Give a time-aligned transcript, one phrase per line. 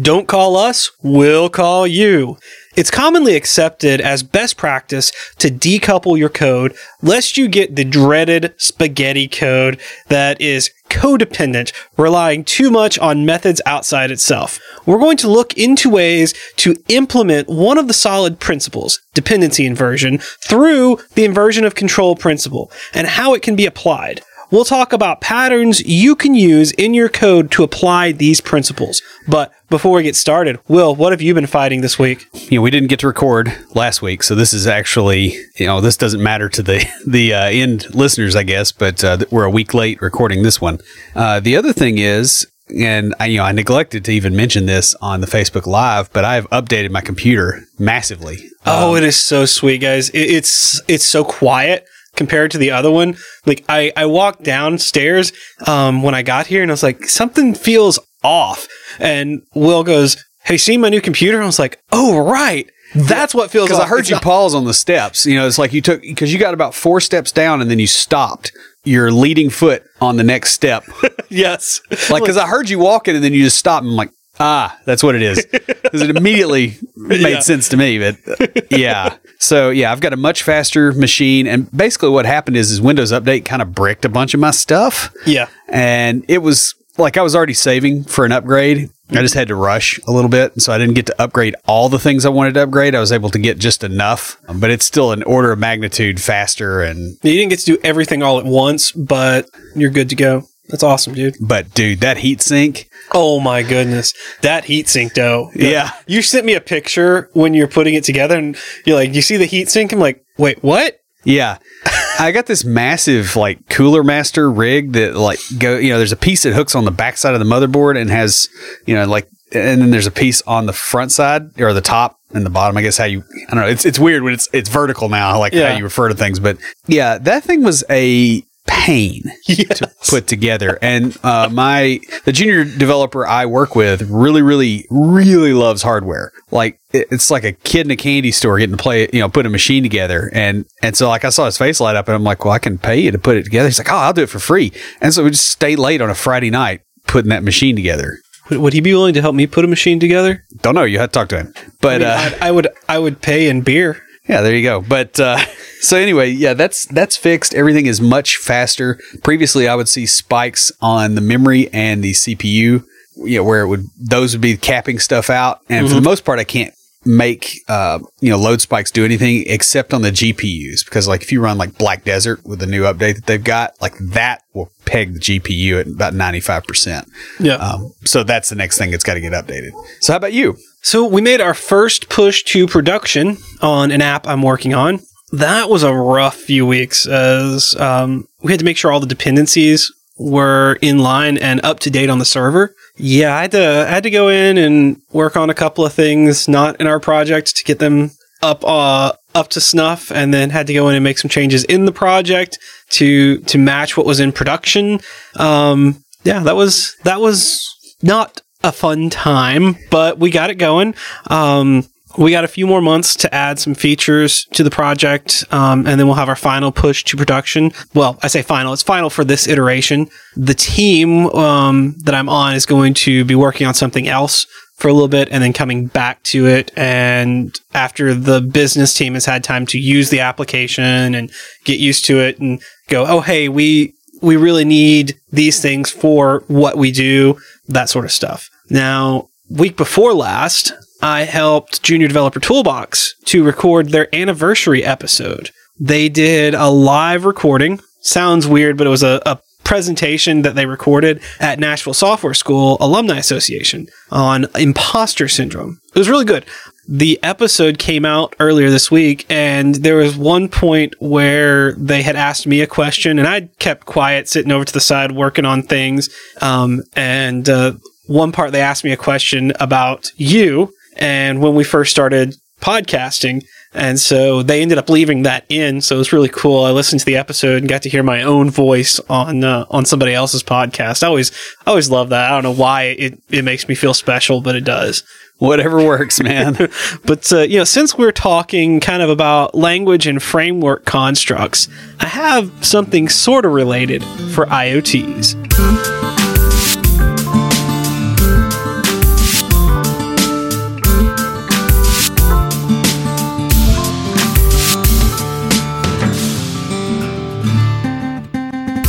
[0.00, 2.38] Don't call us, we'll call you.
[2.74, 8.54] It's commonly accepted as best practice to decouple your code lest you get the dreaded
[8.56, 9.78] spaghetti code
[10.08, 14.58] that is codependent, relying too much on methods outside itself.
[14.86, 20.18] We're going to look into ways to implement one of the solid principles, dependency inversion,
[20.18, 24.22] through the inversion of control principle and how it can be applied.
[24.52, 29.00] We'll talk about patterns you can use in your code to apply these principles.
[29.26, 32.26] But before we get started, Will, what have you been fighting this week?
[32.50, 35.80] You know, we didn't get to record last week, so this is actually, you know,
[35.80, 39.50] this doesn't matter to the the uh, end listeners, I guess, but uh, we're a
[39.50, 40.80] week late recording this one.
[41.14, 42.46] Uh, the other thing is,
[42.78, 46.26] and I, you know, I neglected to even mention this on the Facebook Live, but
[46.26, 48.36] I've updated my computer massively.
[48.66, 50.10] Oh, um, it is so sweet, guys!
[50.10, 53.16] It, it's it's so quiet compared to the other one.
[53.46, 55.32] Like I, I walked downstairs
[55.66, 58.68] um, when I got here and I was like, something feels off.
[58.98, 61.38] And Will goes, Have you seen my new computer?
[61.38, 62.68] And I was like, Oh, right.
[62.94, 63.68] That's what feels.
[63.68, 65.24] Because I heard it's you not- pause on the steps.
[65.24, 67.78] You know, it's like you took because you got about four steps down and then
[67.78, 68.52] you stopped
[68.84, 70.84] your leading foot on the next step.
[71.30, 73.84] yes, like because I heard you walking and then you just stopped.
[73.84, 74.10] And I'm like,
[74.42, 75.46] ah, that's what it is.
[75.92, 77.40] Because it immediately made yeah.
[77.40, 77.98] sense to me.
[77.98, 82.70] But yeah, so yeah, I've got a much faster machine, and basically what happened is,
[82.70, 85.12] is Windows Update kind of bricked a bunch of my stuff.
[85.26, 88.88] Yeah, and it was like I was already saving for an upgrade.
[89.10, 91.90] I just had to rush a little bit, so I didn't get to upgrade all
[91.90, 92.94] the things I wanted to upgrade.
[92.94, 96.80] I was able to get just enough, but it's still an order of magnitude faster.
[96.80, 100.44] And you didn't get to do everything all at once, but you're good to go.
[100.72, 101.36] That's awesome, dude.
[101.38, 102.88] But dude, that heat sink.
[103.12, 104.14] Oh my goodness.
[104.40, 105.50] That heat sink though.
[105.54, 105.90] Yeah.
[106.06, 108.56] You sent me a picture when you're putting it together and
[108.86, 109.92] you're like, you see the heat sink?
[109.92, 110.98] I'm like, wait, what?
[111.24, 111.58] Yeah.
[112.18, 116.16] I got this massive like cooler master rig that like go you know, there's a
[116.16, 118.48] piece that hooks on the back side of the motherboard and has,
[118.86, 122.16] you know, like and then there's a piece on the front side or the top
[122.32, 122.78] and the bottom.
[122.78, 123.68] I guess how you I don't know.
[123.68, 125.72] It's it's weird when it's it's vertical now, like yeah.
[125.72, 126.40] how you refer to things.
[126.40, 126.56] But
[126.86, 129.78] yeah, that thing was a pain yes.
[129.78, 130.78] to put together.
[130.82, 136.32] And uh, my the junior developer I work with really, really, really loves hardware.
[136.50, 139.46] Like it's like a kid in a candy store getting to play, you know, put
[139.46, 140.30] a machine together.
[140.32, 142.58] And and so like I saw his face light up, and I'm like, well, I
[142.58, 143.68] can pay you to put it together.
[143.68, 144.72] He's like, oh, I'll do it for free.
[145.00, 148.18] And so we just stayed late on a Friday night putting that machine together.
[148.50, 150.44] Would he be willing to help me put a machine together?
[150.62, 150.82] Don't know.
[150.82, 151.54] You had to talk to him.
[151.80, 154.02] But I, mean, uh, I would I would pay in beer.
[154.28, 154.80] Yeah, there you go.
[154.80, 155.38] But uh,
[155.80, 157.54] so anyway, yeah, that's that's fixed.
[157.54, 159.00] Everything is much faster.
[159.22, 162.84] Previously, I would see spikes on the memory and the CPU.
[163.14, 165.86] You know, where it would those would be capping stuff out, and mm-hmm.
[165.86, 166.10] for the mm-hmm.
[166.10, 166.74] most part, I can't
[167.04, 171.32] make uh, you know load spikes do anything except on the GPUs because like if
[171.32, 174.70] you run like Black Desert with the new update that they've got, like that will
[174.84, 177.08] peg the GPU at about ninety five percent.
[177.40, 177.54] Yeah.
[177.54, 179.72] Um, so that's the next thing that's got to get updated.
[180.00, 180.56] So how about you?
[180.82, 185.00] So we made our first push to production on an app I'm working on.
[185.30, 189.06] That was a rough few weeks as um, we had to make sure all the
[189.06, 192.74] dependencies were in line and up to date on the server.
[192.96, 195.92] Yeah, I had to I had to go in and work on a couple of
[195.92, 198.10] things not in our project to get them
[198.42, 201.64] up uh, up to snuff, and then had to go in and make some changes
[201.64, 202.58] in the project
[202.90, 205.00] to to match what was in production.
[205.36, 207.66] Um, yeah, that was that was
[208.02, 210.94] not a fun time, but we got it going.
[211.28, 211.88] Um,
[212.18, 215.98] we got a few more months to add some features to the project, um, and
[215.98, 217.72] then we'll have our final push to production.
[217.94, 220.08] Well, I say final; it's final for this iteration.
[220.36, 224.46] The team um, that I'm on is going to be working on something else
[224.76, 226.72] for a little bit, and then coming back to it.
[226.76, 231.30] And after the business team has had time to use the application and
[231.64, 236.44] get used to it, and go, "Oh, hey, we we really need these things for
[236.48, 237.38] what we do,"
[237.68, 238.48] that sort of stuff.
[238.70, 240.72] Now, week before last,
[241.02, 245.50] I helped Junior Developer Toolbox to record their anniversary episode.
[245.80, 247.80] They did a live recording.
[248.02, 252.76] Sounds weird, but it was a, a presentation that they recorded at Nashville Software School
[252.80, 255.80] Alumni Association on imposter syndrome.
[255.92, 256.46] It was really good.
[256.88, 262.14] The episode came out earlier this week, and there was one point where they had
[262.14, 265.64] asked me a question, and I kept quiet, sitting over to the side, working on
[265.64, 266.08] things.
[266.40, 267.72] Um, and uh,
[268.06, 273.44] one part they asked me a question about you, and when we first started podcasting.
[273.74, 275.80] And so they ended up leaving that in.
[275.80, 276.64] So it was really cool.
[276.64, 279.84] I listened to the episode and got to hear my own voice on uh, on
[279.84, 281.02] somebody else's podcast.
[281.02, 281.32] I always
[281.66, 282.30] I always love that.
[282.30, 285.02] I don't know why it, it makes me feel special, but it does.
[285.38, 286.54] Whatever works, man.
[287.04, 291.68] but uh, you know, since we're talking kind of about language and framework constructs,
[291.98, 294.04] I have something sort of related
[294.34, 296.21] for IoTs.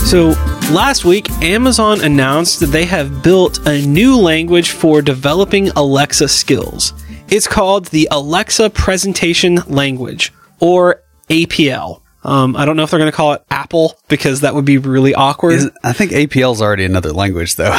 [0.06, 0.30] So,
[0.72, 6.94] last week, Amazon announced that they have built a new language for developing Alexa skills.
[7.30, 12.02] It's called the Alexa Presentation Language, or APL.
[12.24, 14.78] Um, I don't know if they're going to call it Apple because that would be
[14.78, 15.54] really awkward.
[15.54, 17.76] Is- I think APL is already another language, though.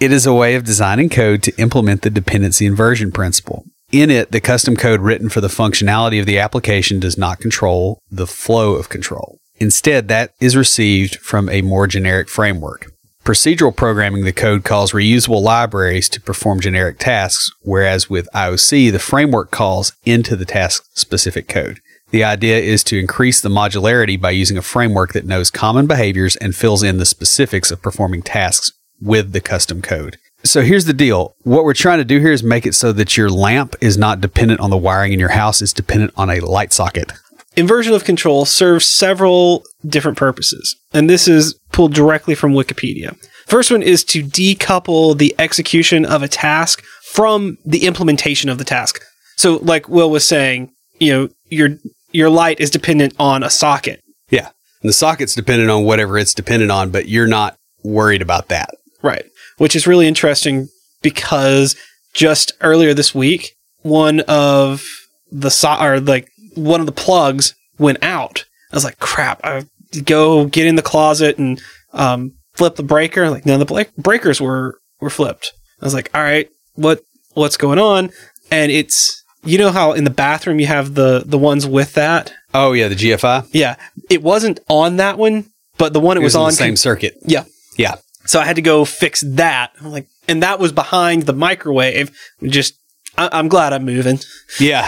[0.00, 3.64] It is a way of designing code to implement the dependency inversion principle.
[3.90, 8.02] In it, the custom code written for the functionality of the application does not control
[8.10, 9.38] the flow of control.
[9.56, 12.92] Instead, that is received from a more generic framework.
[13.28, 18.98] Procedural programming, the code calls reusable libraries to perform generic tasks, whereas with IOC, the
[18.98, 21.82] framework calls into the task specific code.
[22.10, 26.36] The idea is to increase the modularity by using a framework that knows common behaviors
[26.36, 30.16] and fills in the specifics of performing tasks with the custom code.
[30.42, 31.34] So here's the deal.
[31.42, 34.22] What we're trying to do here is make it so that your lamp is not
[34.22, 37.12] dependent on the wiring in your house, it's dependent on a light socket.
[37.58, 43.16] Inversion of control serves several different purposes, and this is pulled directly from Wikipedia.
[43.46, 48.64] First one is to decouple the execution of a task from the implementation of the
[48.64, 49.02] task.
[49.36, 51.70] So, like Will was saying, you know, your
[52.12, 54.02] your light is dependent on a socket.
[54.30, 54.50] Yeah.
[54.82, 58.70] And the socket's dependent on whatever it's dependent on, but you're not worried about that.
[59.02, 59.26] Right.
[59.56, 60.68] Which is really interesting
[61.02, 61.76] because
[62.14, 64.84] just earlier this week, one of
[65.30, 68.44] the so- or like one of the plugs went out.
[68.72, 69.40] I was like, crap.
[69.44, 69.64] I
[70.04, 71.60] go get in the closet and
[71.92, 73.30] um, flip the breaker.
[73.30, 75.52] Like none of the breakers were were flipped.
[75.80, 77.02] I was like, all right, what
[77.34, 78.10] what's going on?
[78.50, 82.32] And it's you know how in the bathroom you have the the ones with that.
[82.54, 83.48] Oh yeah, the GFI.
[83.52, 83.76] Yeah,
[84.10, 87.14] it wasn't on that one, but the one it, It was, was, on same circuit.
[87.24, 87.44] yeah.
[87.76, 87.96] Yeah.
[88.26, 89.70] So I had to go fix that.
[89.80, 92.10] I'm like, and that was behind the microwave.
[92.42, 92.74] Just,
[93.16, 94.18] I'm glad I'm moving.
[94.60, 94.86] Yeah.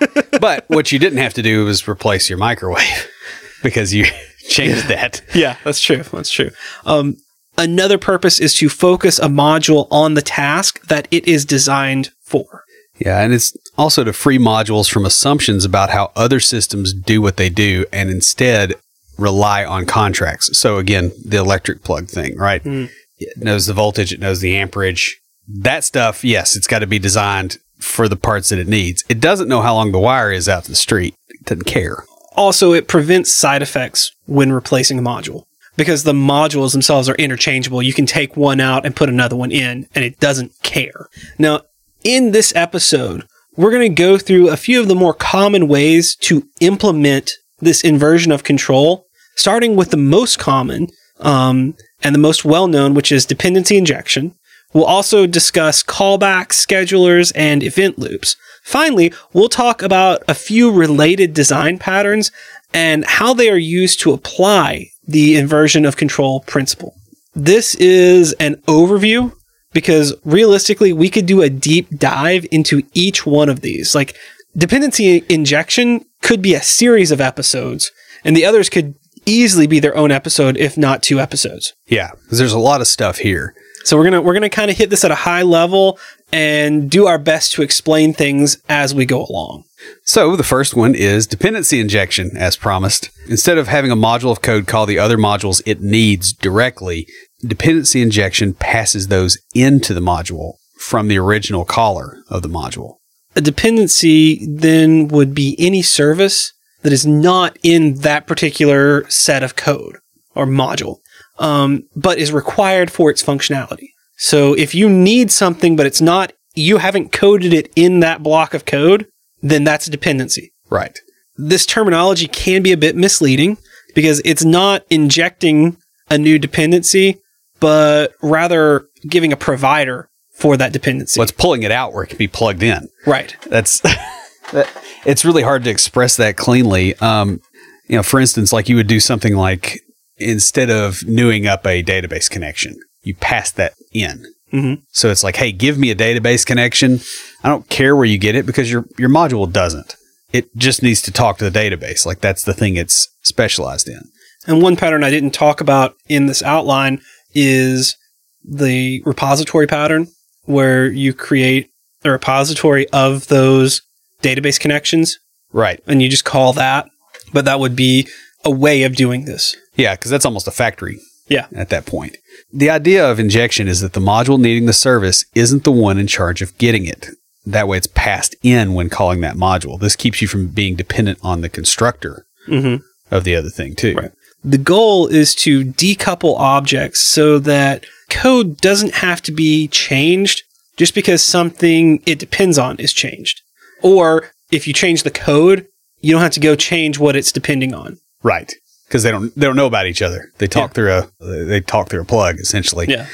[0.40, 3.08] but what you didn't have to do was replace your microwave
[3.62, 4.04] because you
[4.48, 5.22] changed that.
[5.34, 6.02] Yeah, that's true.
[6.02, 6.50] That's true.
[6.84, 7.16] Um,
[7.56, 12.64] another purpose is to focus a module on the task that it is designed for.
[12.98, 17.36] Yeah, and it's also to free modules from assumptions about how other systems do what
[17.36, 18.74] they do and instead
[19.18, 20.56] rely on contracts.
[20.58, 22.62] So again, the electric plug thing, right?
[22.62, 22.90] Mm.
[23.18, 25.18] It knows the voltage, it knows the amperage.
[25.48, 29.04] That stuff, yes, it's got to be designed for the parts that it needs.
[29.08, 31.14] It doesn't know how long the wire is out to the street.
[31.28, 32.04] It doesn't care.
[32.42, 35.44] Also, it prevents side effects when replacing a module
[35.76, 37.80] because the modules themselves are interchangeable.
[37.80, 41.06] You can take one out and put another one in, and it doesn't care.
[41.38, 41.60] Now,
[42.02, 46.16] in this episode, we're going to go through a few of the more common ways
[46.16, 47.30] to implement
[47.60, 49.06] this inversion of control,
[49.36, 50.88] starting with the most common
[51.20, 54.34] um, and the most well known, which is dependency injection.
[54.72, 58.34] We'll also discuss callbacks, schedulers, and event loops.
[58.62, 62.30] Finally, we'll talk about a few related design patterns
[62.72, 66.94] and how they are used to apply the inversion of control principle.
[67.34, 69.32] This is an overview
[69.72, 73.94] because realistically, we could do a deep dive into each one of these.
[73.94, 74.16] Like
[74.56, 77.90] dependency injection could be a series of episodes,
[78.24, 78.94] and the others could
[79.26, 81.72] easily be their own episode, if not two episodes.
[81.86, 83.54] Yeah, because there's a lot of stuff here.
[83.84, 85.98] So we're gonna we're gonna kind of hit this at a high level
[86.32, 89.64] and do our best to explain things as we go along.
[90.04, 93.10] So the first one is dependency injection, as promised.
[93.28, 97.06] Instead of having a module of code call the other modules it needs directly,
[97.44, 102.96] dependency injection passes those into the module from the original caller of the module.
[103.34, 109.56] A dependency then would be any service that is not in that particular set of
[109.56, 109.96] code
[110.34, 110.96] or module,
[111.38, 113.88] um, but is required for its functionality.
[114.16, 118.54] So if you need something, but it's not, you haven't coded it in that block
[118.54, 119.06] of code,
[119.40, 120.52] then that's a dependency.
[120.70, 120.98] Right.
[121.36, 123.58] This terminology can be a bit misleading
[123.94, 125.76] because it's not injecting
[126.10, 127.20] a new dependency,
[127.58, 131.18] but rather giving a provider for that dependency.
[131.18, 132.88] What's pulling it out where it can be plugged in?
[133.06, 133.36] right?
[133.48, 134.68] That's that,
[135.06, 136.94] it's really hard to express that cleanly.
[136.96, 137.40] Um,
[137.88, 139.80] you know, for instance, like you would do something like
[140.16, 144.24] instead of newing up a database connection, you pass that in.
[144.52, 144.82] Mhm.
[144.92, 147.00] So it's like, hey, give me a database connection.
[147.42, 149.96] I don't care where you get it because your your module doesn't.
[150.32, 152.04] It just needs to talk to the database.
[152.06, 154.00] Like that's the thing it's specialized in.
[154.46, 157.00] And one pattern I didn't talk about in this outline
[157.34, 157.96] is
[158.44, 160.08] the repository pattern,
[160.44, 161.68] where you create
[162.04, 163.80] a repository of those
[164.22, 165.16] database connections
[165.52, 165.80] Right.
[165.86, 166.88] and you just call that.
[167.32, 168.08] But that would be
[168.44, 169.54] a way of doing this.
[169.76, 170.98] Yeah, because that's almost a factory.
[171.28, 171.46] Yeah.
[171.54, 172.16] At that point.
[172.52, 176.06] The idea of injection is that the module needing the service isn't the one in
[176.06, 177.08] charge of getting it.
[177.44, 179.80] That way it's passed in when calling that module.
[179.80, 182.82] This keeps you from being dependent on the constructor Mm-hmm.
[183.14, 183.94] of the other thing too.
[183.94, 184.10] Right.
[184.44, 190.42] The goal is to decouple objects so that code doesn't have to be changed
[190.76, 193.40] just because something it depends on is changed.
[193.82, 195.66] Or if you change the code,
[196.00, 197.98] you don't have to go change what it's depending on.
[198.24, 198.52] Right.
[198.92, 200.30] Because they don't they don't know about each other.
[200.36, 200.74] They talk Yeah.
[200.74, 202.84] through a they talk through a plug essentially.
[202.90, 203.06] Yeah.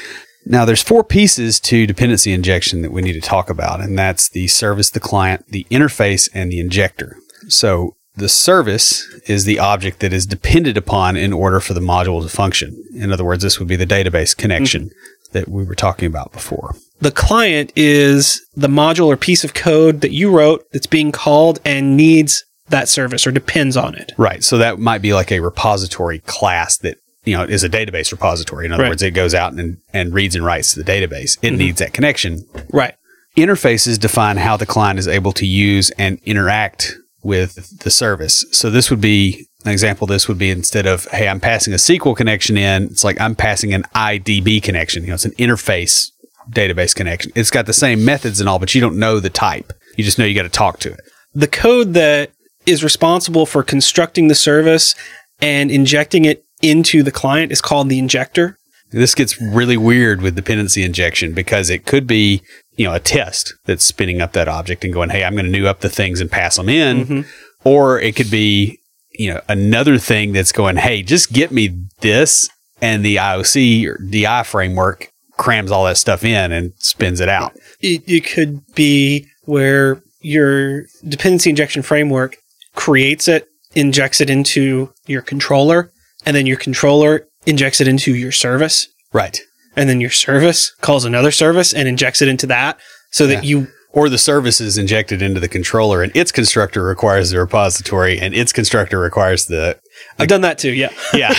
[0.44, 4.28] Now there's four pieces to dependency injection that we need to talk about, and that's
[4.28, 7.16] the service, the client, the interface, and the injector.
[7.48, 12.20] So The service is the object that is depended upon in order for the module
[12.20, 12.76] to function.
[12.92, 15.32] In other words, this would be the database connection mm-hmm.
[15.34, 16.74] that we were talking about before.
[17.00, 21.60] The client is the module or piece of code that you wrote that's being called
[21.64, 24.12] and needs that service or depends on it.
[24.16, 24.42] Right.
[24.44, 28.66] So that might be like a repository class that you know is a database repository.
[28.66, 28.90] In other Right.
[28.90, 31.38] words, it goes out and, and reads and writes to the database.
[31.42, 31.56] It mm-hmm.
[31.56, 32.44] needs that connection.
[32.72, 32.94] Right.
[33.36, 38.44] Interfaces define how the client is able to use and interact with the service.
[38.52, 40.06] So this would be an example.
[40.06, 42.84] This would be instead of hey, I'm passing a SQL connection in.
[42.84, 45.02] It's like I'm passing an IDB connection.
[45.02, 46.10] You know, it's an interface
[46.50, 47.32] database connection.
[47.34, 49.72] It's got the same methods and all, but you don't know the type.
[49.96, 51.00] You just know you got to talk to it.
[51.34, 52.30] The code that
[52.68, 54.94] is responsible for constructing the service
[55.40, 58.58] and injecting it into the client is called the injector.
[58.90, 62.42] This gets really weird with dependency injection because it could be,
[62.76, 65.50] you know, a test that's spinning up that object and going, "Hey, I'm going to
[65.50, 67.20] new up the things and pass them in," mm-hmm.
[67.64, 68.78] or it could be,
[69.12, 72.48] you know, another thing that's going, "Hey, just get me this,"
[72.80, 77.52] and the IOC or DI framework crams all that stuff in and spins it out.
[77.80, 82.36] It, it could be where your dependency injection framework
[82.82, 85.90] creates it, injects it into your controller,
[86.24, 88.86] and then your controller injects it into your service.
[89.12, 89.40] Right.
[89.76, 92.78] and then your service calls another service and injects it into that
[93.10, 93.48] so that Yeah.
[93.50, 98.18] you Or the service is injected into the controller and its constructor requires the repository
[98.18, 99.78] and its constructor requires the
[100.18, 100.90] I've done that too, yeah.
[101.14, 101.30] Yeah.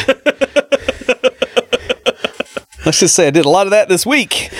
[2.85, 4.49] Let's just say I did a lot of that this week.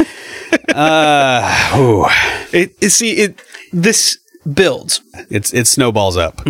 [0.70, 2.08] Uh,
[2.54, 3.42] it see it
[3.74, 4.18] this
[4.54, 5.02] builds.
[5.30, 6.42] it's it snowballs up.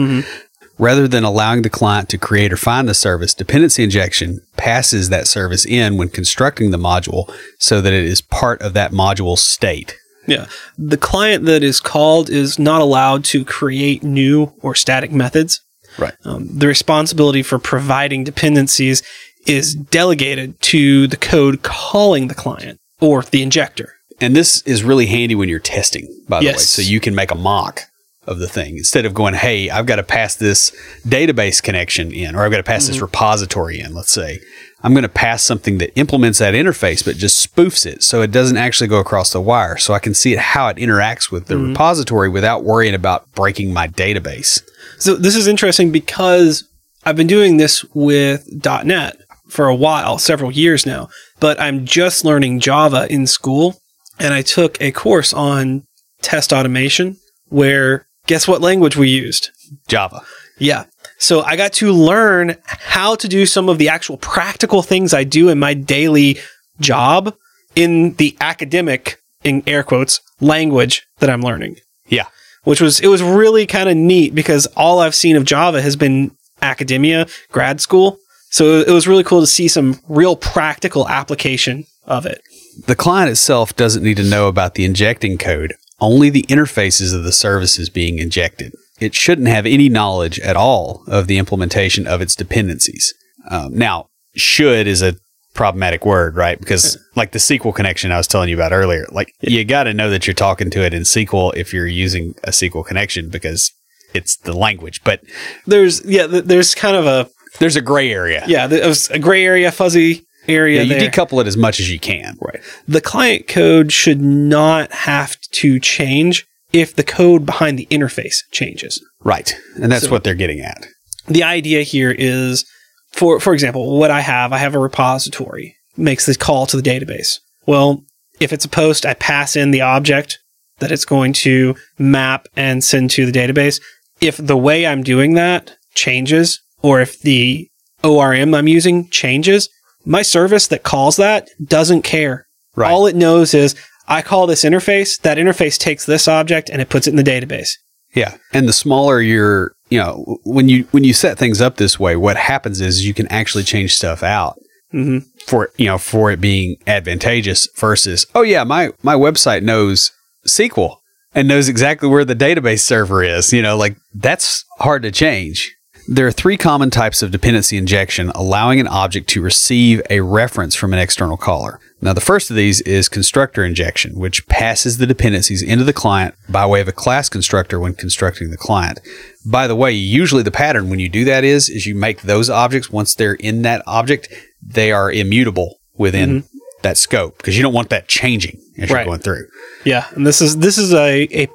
[0.77, 5.27] Rather than allowing the client to create or find the service, dependency injection passes that
[5.27, 7.29] service in when constructing the module
[7.59, 9.97] so that it is part of that module state.
[10.25, 10.45] Yeah.
[10.77, 15.59] The client that is called is not allowed to create new or static methods.
[15.97, 16.13] Right.
[16.23, 19.03] Um, the responsibility for providing dependencies
[19.47, 23.95] is delegated to the code calling the client or the injector.
[24.21, 26.53] And this is really handy when you're testing, by the way.
[26.53, 27.83] So you can make a mock
[28.27, 30.71] of the thing instead of going, hey, I've got to pass this
[31.07, 33.05] database connection in, or I've got to pass this mm-hmm.
[33.05, 34.39] repository in, let's say.
[34.81, 38.31] I'm going to pass something that implements that interface, but just spoofs it so it
[38.31, 39.77] doesn't actually go across the wire.
[39.77, 41.69] So I can see it, how it interacts with the mm-hmm.
[41.69, 44.61] repository without worrying about breaking my database.
[44.99, 46.69] So this is interesting because
[47.05, 49.17] I've been doing this with .NET
[49.47, 53.81] for a while, several years now, but I'm just learning Java in school
[54.19, 55.83] and I took a course on
[56.21, 59.49] test automation where guess what language we used?
[59.87, 60.21] Java.
[60.57, 60.85] Yeah.
[61.17, 65.23] So I got to learn how to do some of the actual practical things I
[65.23, 66.37] do in my daily
[66.79, 67.35] job
[67.75, 71.77] in the academic, in air quotes, language that I'm learning
[72.07, 72.27] Yeah.
[72.63, 75.95] which was it was really kind of neat because all I've seen of Java has
[75.95, 78.17] been academia, grad school.
[78.51, 82.41] So it was really cool to see some real practical application of it.
[82.87, 87.23] The client itself doesn't need to know about the injecting code, only the interfaces of
[87.23, 88.73] the services being injected.
[88.99, 93.13] It shouldn't have any knowledge at all of the implementation of its dependencies.
[93.49, 95.15] Um, now, should is a
[95.53, 96.59] problematic word, right?
[96.59, 99.93] Because, like the SQL connection I was telling you about earlier, like you got to
[99.93, 103.71] know that you're talking to it in SQL if you're using a SQL connection because
[104.13, 105.01] it's the language.
[105.03, 105.21] But
[105.65, 107.29] There's yeah, th- there's kind of a
[107.59, 108.43] there's a gray area.
[108.47, 110.83] yeah, there was a gray area, fuzzy area.
[110.83, 111.09] Yeah, you there.
[111.11, 112.37] decouple it as much as you can.
[112.41, 112.61] Right.
[112.87, 119.03] The client code should not have to change if the code behind the interface changes.
[119.23, 119.55] Right.
[119.81, 120.87] And that's So- what they're getting at.
[121.27, 122.65] the idea here is
[123.11, 126.81] for for example what i have i have a repository makes the call to the
[126.89, 128.03] database well
[128.39, 130.39] if it's a post i pass in the object
[130.79, 133.79] that it's going to map and send to the database
[134.21, 137.67] if the way i'm doing that changes or if the
[138.03, 139.69] orm i'm using changes
[140.05, 142.91] my service that calls that doesn't care Right.
[142.91, 143.75] all it knows is
[144.07, 147.23] i call this interface that interface takes this object and it puts it in the
[147.23, 147.71] database
[148.15, 151.99] Yeah, and the smaller your, you know, when you when you set things up this
[151.99, 154.55] way, what happens is you can actually change stuff out
[154.91, 160.11] hmm for you know for it being advantageous versus oh yeah my my website knows
[160.47, 160.97] SQL
[161.35, 163.53] and knows exactly where the database server is.
[163.53, 165.75] You know, like that's hard to change.
[166.11, 170.73] There are three common types of dependency injection allowing an object to receive a reference
[170.73, 171.79] from an external caller.
[172.01, 176.33] Now, the first of these is constructor injection, which passes the dependencies into the client
[176.49, 178.99] by way of a class constructor when constructing the client.
[179.45, 182.49] By the way, usually the pattern when you do that is is you make those
[182.49, 184.29] objects once they're in that object,
[184.65, 186.43] they are immutable within
[186.81, 189.01] that scope because you don't want that changing as Right.
[189.01, 189.45] you're going through.
[189.85, 191.47] Yeah, and this is this is a, a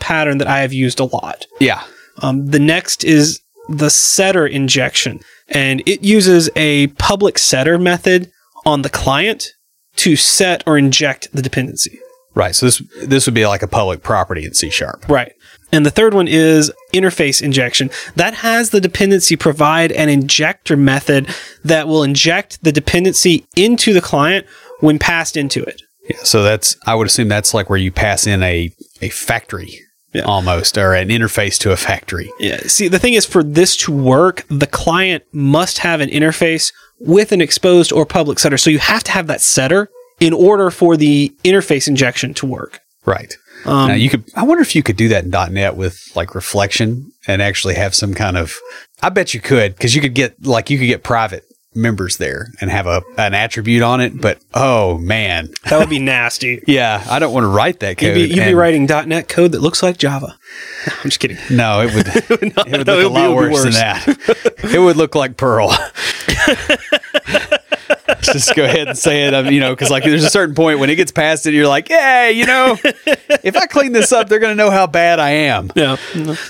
[0.00, 1.46] pattern that I have used a lot.
[1.60, 1.82] Yeah.
[2.18, 8.30] Um, the next is the setter injection, and it uses a public setter method
[8.64, 9.52] on the client
[9.96, 11.98] to set or inject the dependency.
[12.34, 12.54] Right.
[12.54, 15.06] So this this would be like a public property in C sharp.
[15.08, 15.32] Right.
[15.70, 17.90] And the third one is interface injection.
[18.16, 21.28] That has the dependency provide an injector method
[21.64, 24.46] that will inject the dependency into the client
[24.80, 25.82] when passed into it.
[26.08, 26.18] Yeah.
[26.24, 28.70] So that's I would assume that's like where you pass in a
[29.02, 29.80] a factory
[30.12, 30.22] Yeah.
[30.22, 32.30] almost or an interface to a factory.
[32.38, 32.58] Yeah.
[32.66, 37.32] See, the thing is, for this to work, the client must have an interface with
[37.32, 38.58] an exposed or public setter.
[38.58, 39.88] So you have to have that setter
[40.20, 42.80] in order for the interface injection to work.
[43.04, 43.36] Right.
[43.64, 46.34] Um, now you could I wonder if you could do that in .NET with like
[46.34, 48.58] reflection and actually have some kind of
[49.02, 51.44] I bet you could because you could get like you could get private
[51.74, 55.48] members there and have a an attribute on it, but oh man.
[55.70, 56.62] that would be nasty.
[56.66, 58.14] Yeah, I don't want to write that You'd code.
[58.14, 60.36] be, you'd be writing .NET code that looks like Java.
[60.86, 61.38] I'm just kidding.
[61.50, 63.72] No, it would it would No, look a it would be- lot be worse, than
[63.72, 64.06] that.
[64.74, 65.70] it would look like Perl.
[68.22, 69.34] Just go ahead and say it.
[69.34, 71.66] um, You know, because like there's a certain point when it gets past it, you're
[71.68, 75.18] like, yeah, you know, if I clean this up, they're going to know how bad
[75.18, 75.70] I am.
[75.74, 75.96] Yeah.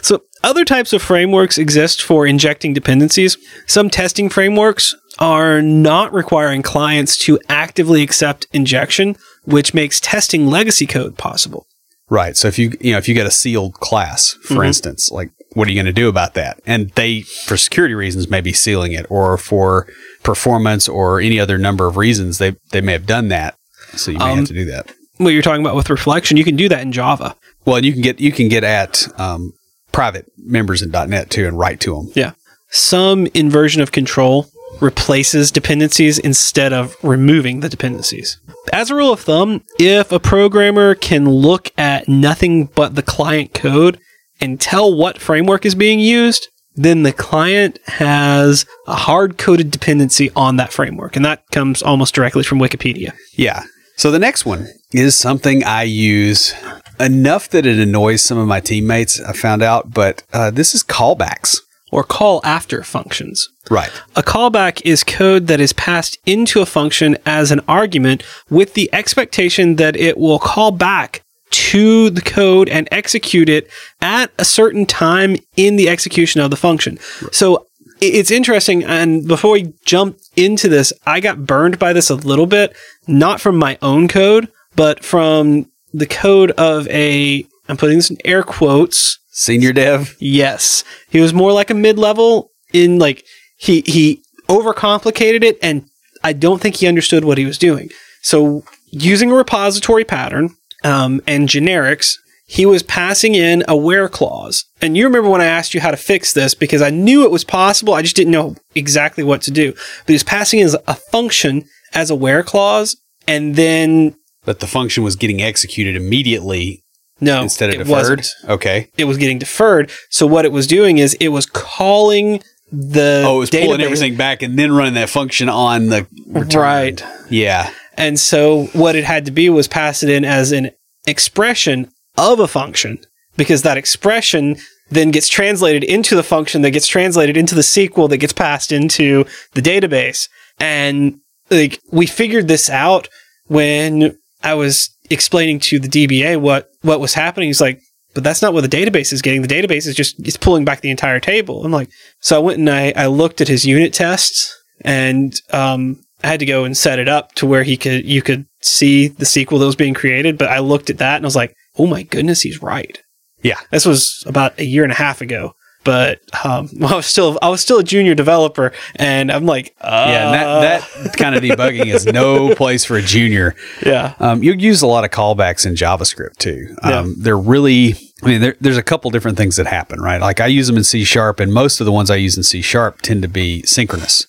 [0.02, 3.36] So other types of frameworks exist for injecting dependencies.
[3.66, 10.86] Some testing frameworks are not requiring clients to actively accept injection, which makes testing legacy
[10.86, 11.66] code possible.
[12.08, 12.36] Right.
[12.36, 15.66] So if you you know if you got a sealed class, for instance, like what
[15.66, 16.60] are you going to do about that?
[16.66, 19.86] And they, for security reasons, may be sealing it, or for
[20.22, 23.56] performance, or any other number of reasons, they they may have done that.
[23.94, 24.92] So you may Um, have to do that.
[25.18, 27.36] What you're talking about with reflection, you can do that in Java.
[27.64, 29.52] Well, and you can get you can get at um,
[29.92, 32.10] private members in .NET too, and write to them.
[32.14, 32.32] Yeah.
[32.70, 34.48] Some inversion of control
[34.80, 38.38] replaces dependencies instead of removing the dependencies.
[38.72, 43.54] As a rule of thumb, if a programmer can look at nothing but the client
[43.54, 43.98] code
[44.40, 50.30] and tell what framework is being used, then the client has a hard coded dependency
[50.34, 51.16] on that framework.
[51.16, 53.12] And that comes almost directly from Wikipedia.
[53.34, 53.64] Yeah.
[53.96, 56.54] So the next one is something I use
[56.98, 59.20] enough that it annoys some of my teammates.
[59.20, 61.58] I found out, but uh, this is callbacks.
[61.92, 63.48] Or call after functions.
[63.70, 63.92] Right.
[64.16, 68.92] A callback is code that is passed into a function as an argument with the
[68.92, 74.86] expectation that it will call back to the code and execute it at a certain
[74.86, 76.98] time in the execution of the function.
[77.30, 77.66] So
[78.00, 78.82] it's interesting.
[78.84, 82.74] And before we jump into this, I got burned by this a little bit,
[83.06, 88.16] not from my own code, but from the code of a, I'm putting this in
[88.24, 90.14] air quotes, Senior dev.
[90.20, 90.84] Yes.
[91.10, 93.24] He was more like a mid level in like
[93.56, 95.84] he he overcomplicated it and
[96.22, 97.90] I don't think he understood what he was doing.
[98.22, 100.50] So using a repository pattern
[100.84, 102.16] um, and generics,
[102.46, 104.64] he was passing in a where clause.
[104.80, 107.30] And you remember when I asked you how to fix this because I knew it
[107.30, 109.72] was possible, I just didn't know exactly what to do.
[109.72, 111.64] But he was passing in as a function
[111.94, 114.14] as a where clause and then
[114.44, 116.84] But the function was getting executed immediately
[117.20, 118.18] no instead of it deferred.
[118.18, 118.26] wasn't.
[118.50, 118.88] Okay.
[118.96, 119.90] it was getting deferred.
[120.10, 124.16] So what it was doing is it was calling the Oh, it was pulling everything
[124.16, 126.62] back and then running that function on the return.
[126.62, 127.04] right.
[127.30, 127.70] Yeah.
[127.96, 130.70] And so what it had to be was pass it in as an
[131.06, 132.98] expression of a function
[133.36, 134.56] because that expression
[134.90, 138.72] then gets translated into the function that gets translated into the SQL that gets passed
[138.72, 140.28] into the database.
[140.58, 141.20] And
[141.50, 143.08] like we figured this out
[143.46, 147.48] when I was explaining to the DBA what what was happening.
[147.48, 147.80] He's like,
[148.14, 149.42] but that's not what the database is getting.
[149.42, 151.64] The database is just it's pulling back the entire table.
[151.64, 156.02] I'm like, so I went and I, I looked at his unit tests and um,
[156.22, 159.08] I had to go and set it up to where he could you could see
[159.08, 160.38] the SQL that was being created.
[160.38, 163.00] But I looked at that and I was like, oh my goodness, he's right.
[163.42, 163.58] Yeah.
[163.70, 165.54] This was about a year and a half ago.
[165.84, 170.06] But um, I was still I was still a junior developer, and I'm like, uh,
[170.08, 170.30] Yeah.
[170.30, 173.54] That, that kind of debugging is no place for a junior.
[173.84, 176.74] yeah, Um, you use a lot of callbacks in JavaScript too.
[176.82, 180.20] Um, They're really, I mean, there, there's a couple different things that happen, right?
[180.20, 182.42] Like I use them in C sharp, and most of the ones I use in
[182.42, 184.26] C sharp tend to be synchronous.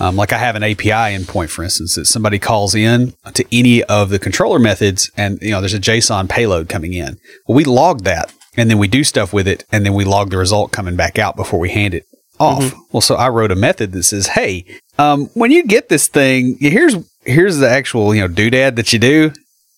[0.00, 3.82] Um, like I have an API endpoint, for instance, that somebody calls in to any
[3.84, 7.18] of the controller methods, and you know, there's a JSON payload coming in.
[7.46, 10.30] Well, we log that, and then we do stuff with it, and then we log
[10.30, 12.04] the result coming back out before we hand it
[12.40, 12.72] off.
[12.92, 14.64] Well, so I wrote a method that says, "Hey,
[14.98, 18.98] um, when you get this thing, here's here's the actual you know doodad that you
[18.98, 19.32] do,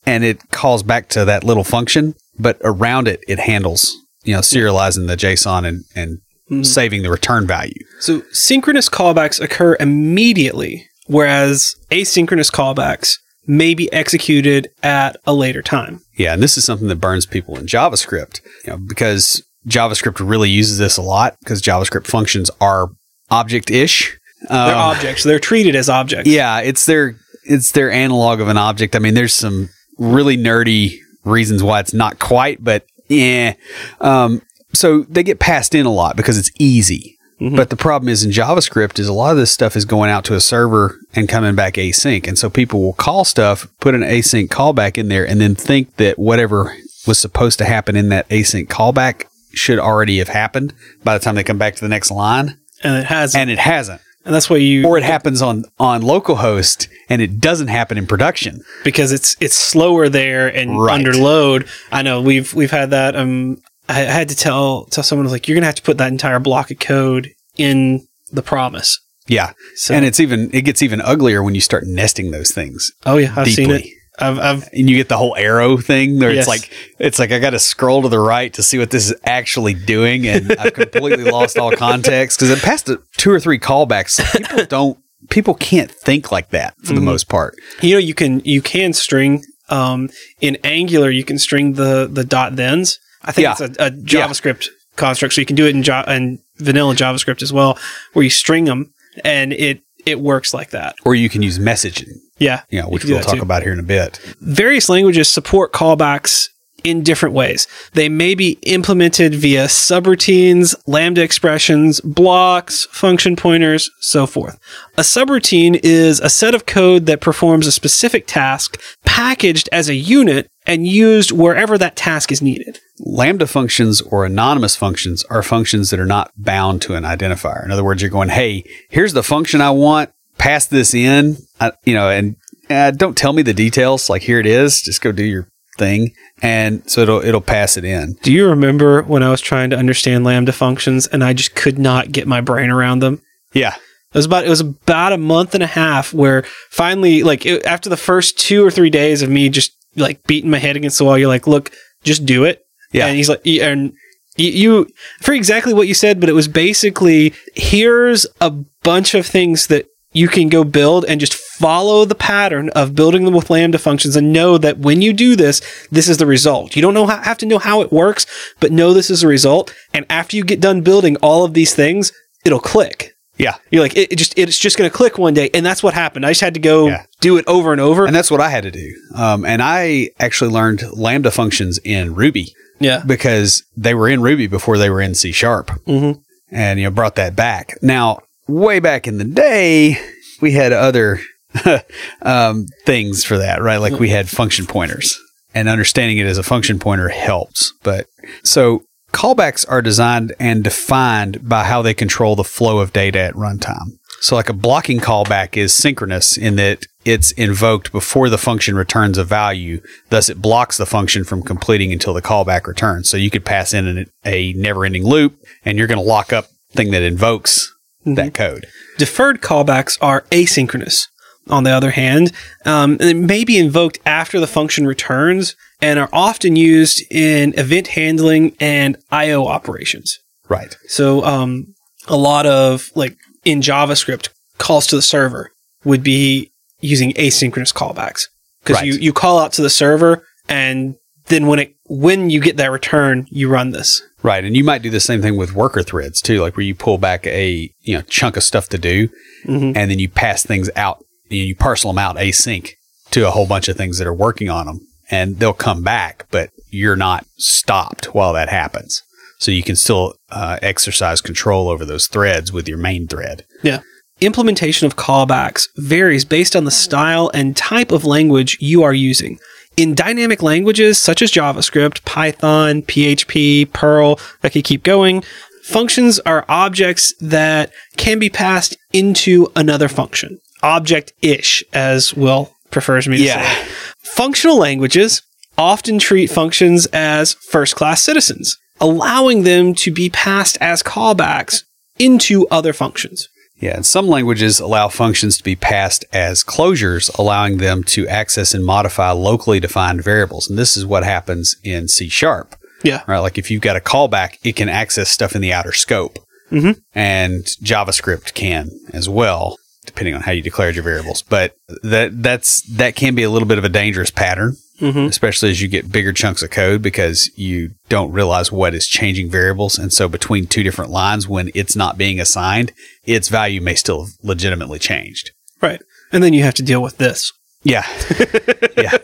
[0.05, 4.41] and it calls back to that little function, but around it, it handles you know
[4.41, 7.75] serializing the JSON and and saving the return value.
[8.01, 16.01] So synchronous callbacks occur immediately, whereas asynchronous callbacks may be executed at a later time.
[16.17, 20.51] Yeah, and this is something that burns people in JavaScript, you know, because JavaScript really
[20.51, 22.89] uses this a lot because JavaScript functions are
[23.31, 24.17] object-ish.
[24.49, 25.23] They're Um, objects.
[25.25, 26.29] They're treated as objects.
[26.31, 28.95] yeah, it's their it's their analog of an object.
[28.97, 33.55] I mean, there's some really nerdy reasons why it's not quite, but yeah.
[34.01, 34.43] Um,
[34.75, 37.16] so they get passed in a lot because it's easy.
[37.39, 40.25] But the problem is in JavaScript is a lot of this stuff is going out
[40.25, 44.01] to a server and coming back async, and so people will call stuff, put an
[44.01, 46.75] async callback in there, and then think that whatever
[47.07, 50.73] was supposed to happen in that async callback should already have happened
[51.05, 53.51] by the time they come back to the next line, and it has, and, and
[53.51, 57.69] it hasn't And that's why you or it happens on on localhost and it doesn't
[57.69, 58.63] happen in production.
[58.83, 60.95] because it's it's slower there and Right.
[60.95, 61.69] under load.
[61.93, 63.15] I know we've we've had that.
[63.15, 66.13] Um, I, I had to tell tell someone like you're gonna have to put that
[66.13, 68.99] entire block of code in the promise.
[69.29, 72.93] Yeah, So, and it's even it gets even uglier when you start nesting those things
[73.05, 73.87] oh yeah, I've seen it.
[74.19, 76.43] I've I've And you get the whole arrow thing where Yes.
[76.43, 79.11] it's like it's like I got to scroll to the right to see what this
[79.11, 83.41] is actually doing, and I've completely lost all context because it passed a- two or
[83.41, 84.21] three callbacks.
[84.33, 87.05] People don't people can't think like that for the Mhm.
[87.05, 87.57] most part.
[87.83, 90.09] you know you can you can string um
[90.41, 92.99] in Angular you can string the the dot thens.
[93.27, 93.53] I think Yeah.
[93.53, 97.43] it's a, a JavaScript construct, so you can do it in ja- in vanilla JavaScript
[97.43, 97.79] as well,
[98.15, 98.93] where you string them
[99.25, 100.95] and it it works like that.
[101.05, 102.09] Or you can use messaging,
[102.39, 103.43] Yeah, you know, which we'll talk too.
[103.43, 104.19] about here in a bit.
[104.41, 106.49] various languages support callbacks
[106.87, 107.67] in different ways.
[107.93, 114.59] They may be implemented via subroutines, lambda expressions, blocks, function pointers, so forth.
[114.97, 119.95] A subroutine is a set of code that performs a specific task packaged as a
[119.95, 122.79] unit and used wherever that task is needed.
[123.01, 127.65] Lambda functions or anonymous functions are functions that are not bound to an identifier.
[127.65, 130.11] In other words, you're going, "Hey, here's the function I want.
[130.39, 132.37] Pass this in." I, you know, and
[132.71, 134.09] uh, don't tell me the details.
[134.09, 134.81] Like here it is.
[134.81, 136.13] Just go do your thing,
[136.43, 138.15] and so it'll it'll pass it in.
[138.23, 141.79] Do you remember when I was trying to understand lambda functions and I just could
[141.79, 143.23] not get my brain around them?
[143.53, 147.47] Yeah, It was about it was about a month and a half where finally, like
[147.47, 150.77] it, after the first two or three days of me just like beating my head
[150.77, 151.71] against the wall, you're like, "Look,
[152.05, 152.63] just do it."
[152.93, 153.07] Yeah.
[153.07, 153.93] and he's like, and
[154.37, 154.87] you
[155.23, 158.51] for exactly what you said, but it was basically here's a
[158.83, 163.25] bunch of things that you can go build and just follow the pattern of building
[163.25, 166.77] them with lambda functions and know that when you do this this is the result
[166.77, 168.27] you don't know how, have to know how it works
[168.61, 171.75] but know this is the result and after you get done building all of these
[171.75, 172.13] things
[172.45, 175.51] it'll click yeah, you're like it, it just it's just going to click one day,
[175.53, 176.25] and that's what happened.
[176.25, 177.05] I just had to go Yeah.
[177.21, 178.07] do it over and over.
[178.07, 178.95] and that's what I had to do.
[179.15, 184.47] Um, and I actually learned Lambda functions in Ruby yeah, because they were in Ruby
[184.47, 185.71] before they were in C sharp.
[185.87, 186.19] Mhm.
[186.51, 187.75] and you know brought that back.
[187.83, 189.99] Now, way back in the day,
[190.41, 191.21] we had other
[192.23, 193.79] um, things for that, right?
[193.79, 195.19] Like we had function pointers,
[195.55, 197.73] and understanding it as a function pointer helps.
[197.83, 198.07] But
[198.43, 203.35] so callbacks are designed and defined by how they control the flow of data at
[203.35, 203.99] runtime.
[204.21, 209.19] So, like a blocking callback is synchronous in that it's invoked before the function returns
[209.19, 209.81] a value.
[210.09, 213.09] Thus, it blocks the function from completing until the callback returns.
[213.09, 216.33] So, you could pass in an, a never ending loop and you're going to lock
[216.33, 217.73] up thing that invokes
[218.05, 218.67] that code.
[218.99, 221.09] deferred callbacks are asynchronous.
[221.49, 222.33] On the other hand,
[222.65, 228.57] um, may be invoked after the function returns and are often used in event handling
[228.59, 230.19] and I/O operations.
[230.49, 230.77] Right.
[230.89, 231.75] So, um,
[232.09, 234.29] a lot of like in JavaScript,
[234.59, 235.51] calls to the server
[235.85, 238.25] would be using asynchronous callbacks
[238.63, 238.87] because Right.
[238.87, 242.71] you, you call out to the server and then when it when you get that
[242.73, 244.03] return, you run this.
[244.23, 244.45] Right.
[244.45, 246.99] And you might do the same thing with worker threads too, like where you pull
[246.99, 249.09] back a you know chunk of stuff to do
[249.47, 249.77] Mhm.
[249.77, 252.73] and then you pass things out, you, parcel them out async
[253.11, 256.27] to a whole bunch of things that are working on them and they'll come back,
[256.31, 259.03] but you're not stopped while that happens.
[259.39, 263.45] So you can still uh, exercise control over those threads with your main thread.
[263.63, 263.81] Yeah.
[264.21, 269.39] Implementation of callbacks varies based on the style and type of language you are using.
[269.77, 275.23] In dynamic languages such as JavaScript, Python, PHP, Perl, I could keep going,
[275.63, 280.41] functions are objects that can be passed into another function.
[280.63, 283.43] Object ish, as Will prefers me to Yeah.
[283.55, 283.69] say.
[284.15, 285.23] Functional languages
[285.59, 291.63] often treat functions as first class citizens, allowing them to be passed as callbacks
[291.99, 293.29] into other functions.
[293.59, 298.53] Yeah, and some languages allow functions to be passed as closures, allowing them to access
[298.53, 300.49] and modify locally defined variables.
[300.51, 302.55] And this is what happens in C sharp.
[302.85, 303.01] Yeah.
[303.07, 303.19] Right.
[303.21, 306.19] Like if you've got a callback, it can access stuff in the outer scope.
[306.53, 306.77] Mhm.
[306.95, 309.57] And JavaScript can as well,
[309.97, 311.23] depending on how you declared your variables.
[311.23, 315.09] But that that's that can be a little bit of a dangerous pattern Mhm.
[315.09, 319.31] especially as you get bigger chunks of code because you don't realize what is changing
[319.31, 319.79] variables.
[319.79, 322.73] And so between two different lines, when it's not being assigned,
[323.07, 325.31] its value may still have legitimately changed.
[325.63, 325.81] Right.
[326.13, 327.33] And then you have to deal with this.
[327.65, 327.87] Yeah.
[328.77, 328.99] yeah.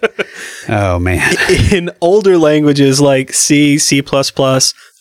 [0.69, 1.35] Oh, man.
[1.73, 4.03] in older languages like C, C,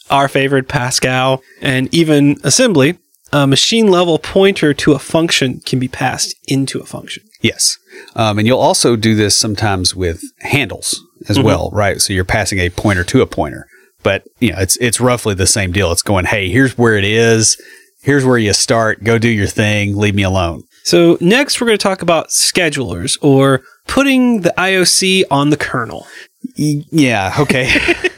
[0.09, 2.97] our favorite Pascal, and even assembly,
[3.33, 7.23] a machine level pointer to a function can be passed into a function.
[7.41, 7.77] Yes.
[8.15, 12.01] Um, and you'll also do this sometimes with handles as well, right?
[12.01, 13.67] So you're passing a pointer to a pointer.
[14.03, 15.91] But you know, it's it's roughly the same deal.
[15.91, 17.61] It's going, hey, here's where it is.
[18.01, 19.03] Here's where you start.
[19.03, 19.95] Go do your thing.
[19.95, 20.63] Leave me alone.
[20.83, 26.07] So, next we're going to talk about schedulers or putting the IOC on the kernel.
[26.55, 27.35] Yeah.
[27.37, 27.69] Okay.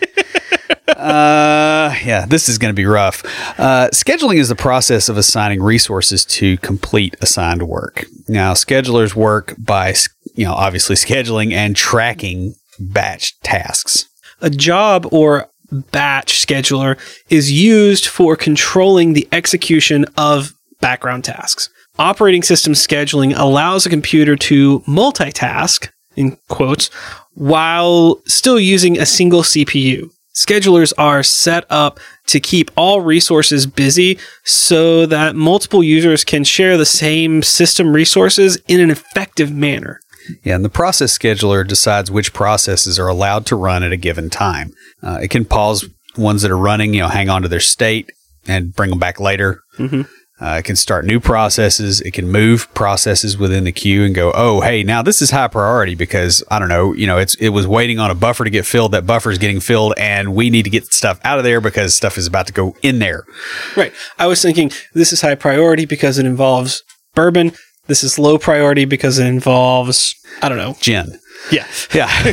[1.04, 3.24] uh, yeah, this is going to be rough.
[3.60, 8.06] Uh, scheduling is the process of assigning resources to complete assigned work.
[8.28, 9.96] Now, schedulers work by,
[10.36, 14.06] you know, obviously scheduling and tracking batch tasks.
[14.42, 16.98] A job or batch scheduler
[17.30, 21.70] is used for controlling the execution of background tasks.
[22.00, 26.90] Operating system scheduling allows a computer to multitask, in quotes,
[27.34, 30.10] while still using a single CPU.
[30.34, 36.78] Schedulers are set up to keep all resources busy so that multiple users can share
[36.78, 40.00] the same system resources in an effective manner.
[40.44, 44.30] Yeah, and the process scheduler decides which processes are allowed to run at a given
[44.30, 44.72] time.
[45.04, 45.86] Uh, it can pause
[46.18, 48.10] ones that are running, you know, hang on to their state
[48.48, 49.62] and bring them back later.
[49.78, 50.08] Mhm.
[50.42, 52.02] Uh, it can start new processes.
[52.02, 55.48] It can move processes within the queue and go, oh, hey, now this is high
[55.48, 58.50] priority because I don't know, you know, it's it was waiting on a buffer to
[58.50, 58.92] get filled.
[58.94, 61.96] That buffer is getting filled, and we need to get stuff out of there because
[61.96, 63.26] stuff is about to go in there.
[63.78, 63.94] Right.
[64.18, 67.54] I was thinking this is high priority because it involves bourbon.
[67.88, 70.76] This is low priority because it involves, I don't know.
[70.80, 71.20] gin,
[71.52, 71.68] Yeah.
[71.94, 72.08] yeah,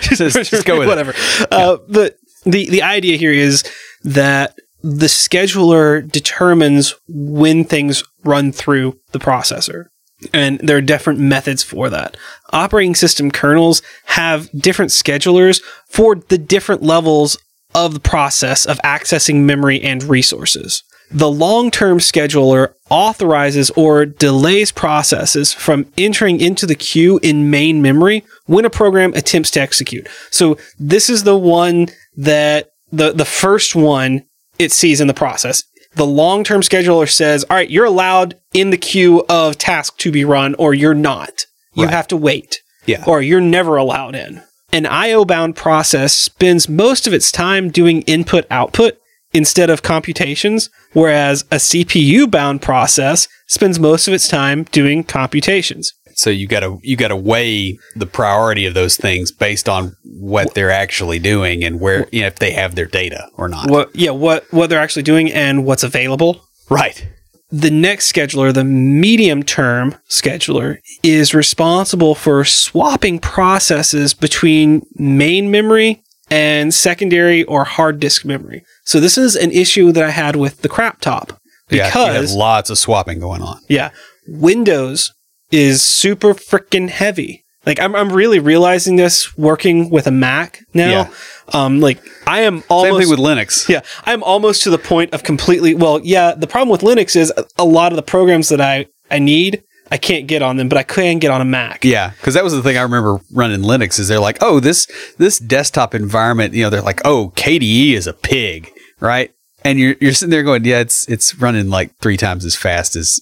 [0.00, 0.90] just, just go with it.
[0.90, 1.14] Whatever.
[1.50, 3.64] Uh, but the, the idea here is
[4.04, 9.86] that the scheduler determines when things run through the processor.
[10.34, 12.16] And there are different methods for that.
[12.52, 17.38] Operating system kernels have different schedulers for the different levels
[17.74, 20.82] of the process of accessing memory and resources.
[21.10, 27.82] The long term scheduler authorizes or delays processes from entering into the queue in main
[27.82, 30.08] memory when a program attempts to execute.
[30.30, 34.24] So this is the one that the, the first one
[34.60, 35.64] it sees in the process.
[35.96, 40.12] The long term scheduler says, all right, you're allowed in the queue of task to
[40.12, 41.46] be run, or you're not.
[41.74, 41.92] You Right.
[41.94, 43.02] have to wait Yeah.
[43.06, 44.42] or you're never allowed in.
[44.72, 48.98] An IO bound process spends most of its time doing input output
[49.32, 55.92] instead of computations, whereas a CPU bound process spends most of its time doing computations.
[56.14, 59.96] So you got to you got to weigh the priority of those things based on
[60.04, 63.70] what they're actually doing and where you know, if they have their data or not.
[63.70, 66.44] What yeah, what what they're actually doing and what's available.
[66.68, 67.06] Right.
[67.52, 76.02] The next scheduler, the medium term scheduler, is responsible for swapping processes between main memory
[76.30, 78.64] and secondary or hard disk memory.
[78.84, 82.70] So this is an issue that I had with the crap top Yeah, because lots
[82.70, 83.58] of swapping going on.
[83.68, 83.90] yeah,
[84.28, 85.12] Windows
[85.50, 87.44] is super freaking heavy.
[87.66, 90.90] Like I'm, I'm really realizing this working with a Mac now.
[90.90, 91.10] Yeah.
[91.52, 93.68] Um, like I am almost Same thing with Linux.
[93.68, 95.74] yeah, I'm almost to the point of completely.
[95.74, 99.18] Well, yeah, the problem with Linux is a- lot of the programs that I I
[99.18, 101.84] need I can't get on them, but I can get on a Mac.
[101.84, 103.98] Yeah, because that was the thing I remember running Linux.
[103.98, 104.86] Is they're like, oh, this
[105.18, 109.32] this desktop environment, you know, they're like, oh, KDE is a pig, right?
[109.64, 112.94] And you're you're sitting there going, yeah, it's it's running like three times as fast
[112.96, 113.20] as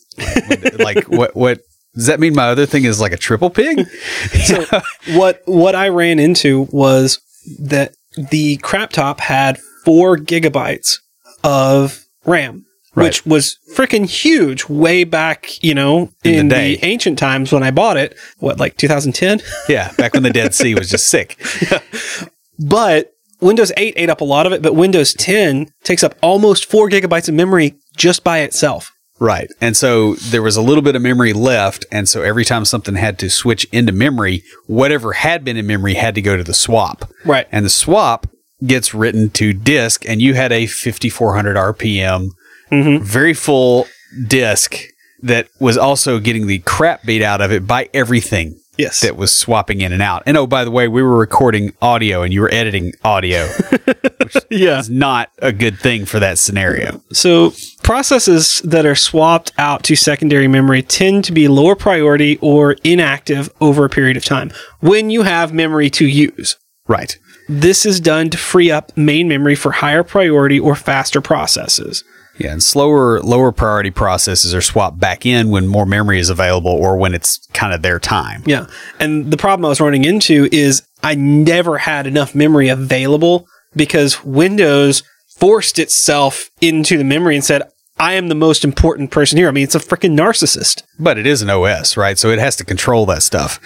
[0.49, 1.61] like, like what what
[1.99, 2.35] does that mean?
[2.35, 3.87] My other thing is like a triple pig.
[4.47, 4.65] So
[5.13, 7.21] what what I ran into was
[7.59, 10.99] that the crap top had four gigabytes
[11.45, 12.65] of RAM.
[12.95, 13.05] Right.
[13.05, 16.79] Which was freaking huge way back, you know, In the in, the, day.
[16.83, 18.17] ancient times when I bought it.
[18.39, 19.41] What, like 2010?
[19.69, 21.39] yeah, back when the Dead Sea was just sick.
[22.59, 26.69] But Windows 8 ate up a lot of it, but Windows 10 takes up almost
[26.69, 28.93] four gigabytes of memory just by itself.
[29.19, 29.51] Right.
[29.61, 31.85] And so there was a little bit of memory left.
[31.91, 35.95] And so every time something had to switch into memory, whatever had been in memory
[35.95, 37.11] had to go to the swap.
[37.25, 37.47] Right.
[37.51, 38.27] And the swap
[38.65, 42.31] gets written to disk, and you had a 5400 RPM,
[42.73, 43.03] Mhm.
[43.03, 43.87] very full
[44.27, 44.77] disk
[45.23, 49.01] that was also getting the crap beat out of it by everything Yes.
[49.01, 50.23] that was swapping in and out.
[50.25, 53.41] And oh, by the way, we were recording audio and you were editing audio.
[54.51, 54.79] yeah.
[54.79, 57.03] it's not a good thing for that scenario.
[57.13, 57.53] So
[57.83, 63.51] processes that are swapped out to secondary memory tend to be lower priority or inactive
[63.61, 66.57] over a period of time when you have memory to use.
[66.87, 67.19] Right.
[67.49, 72.05] This is done to free up main memory for higher priority or faster processes.
[72.39, 76.71] Yeah, and slower, lower priority processes are swapped back in when more memory is available
[76.71, 78.43] or when it's kind of their time.
[78.47, 78.67] Yeah.
[79.01, 84.25] And the problem I was running into is I never had enough memory available because
[84.25, 85.03] Windows
[85.39, 87.63] forced itself into the memory and said,
[88.01, 89.49] I am the most important person here.
[89.49, 90.83] I mean, it's a freaking narcissist.
[90.99, 92.17] But it is an OS, right?
[92.17, 93.59] So it has to control that stuff.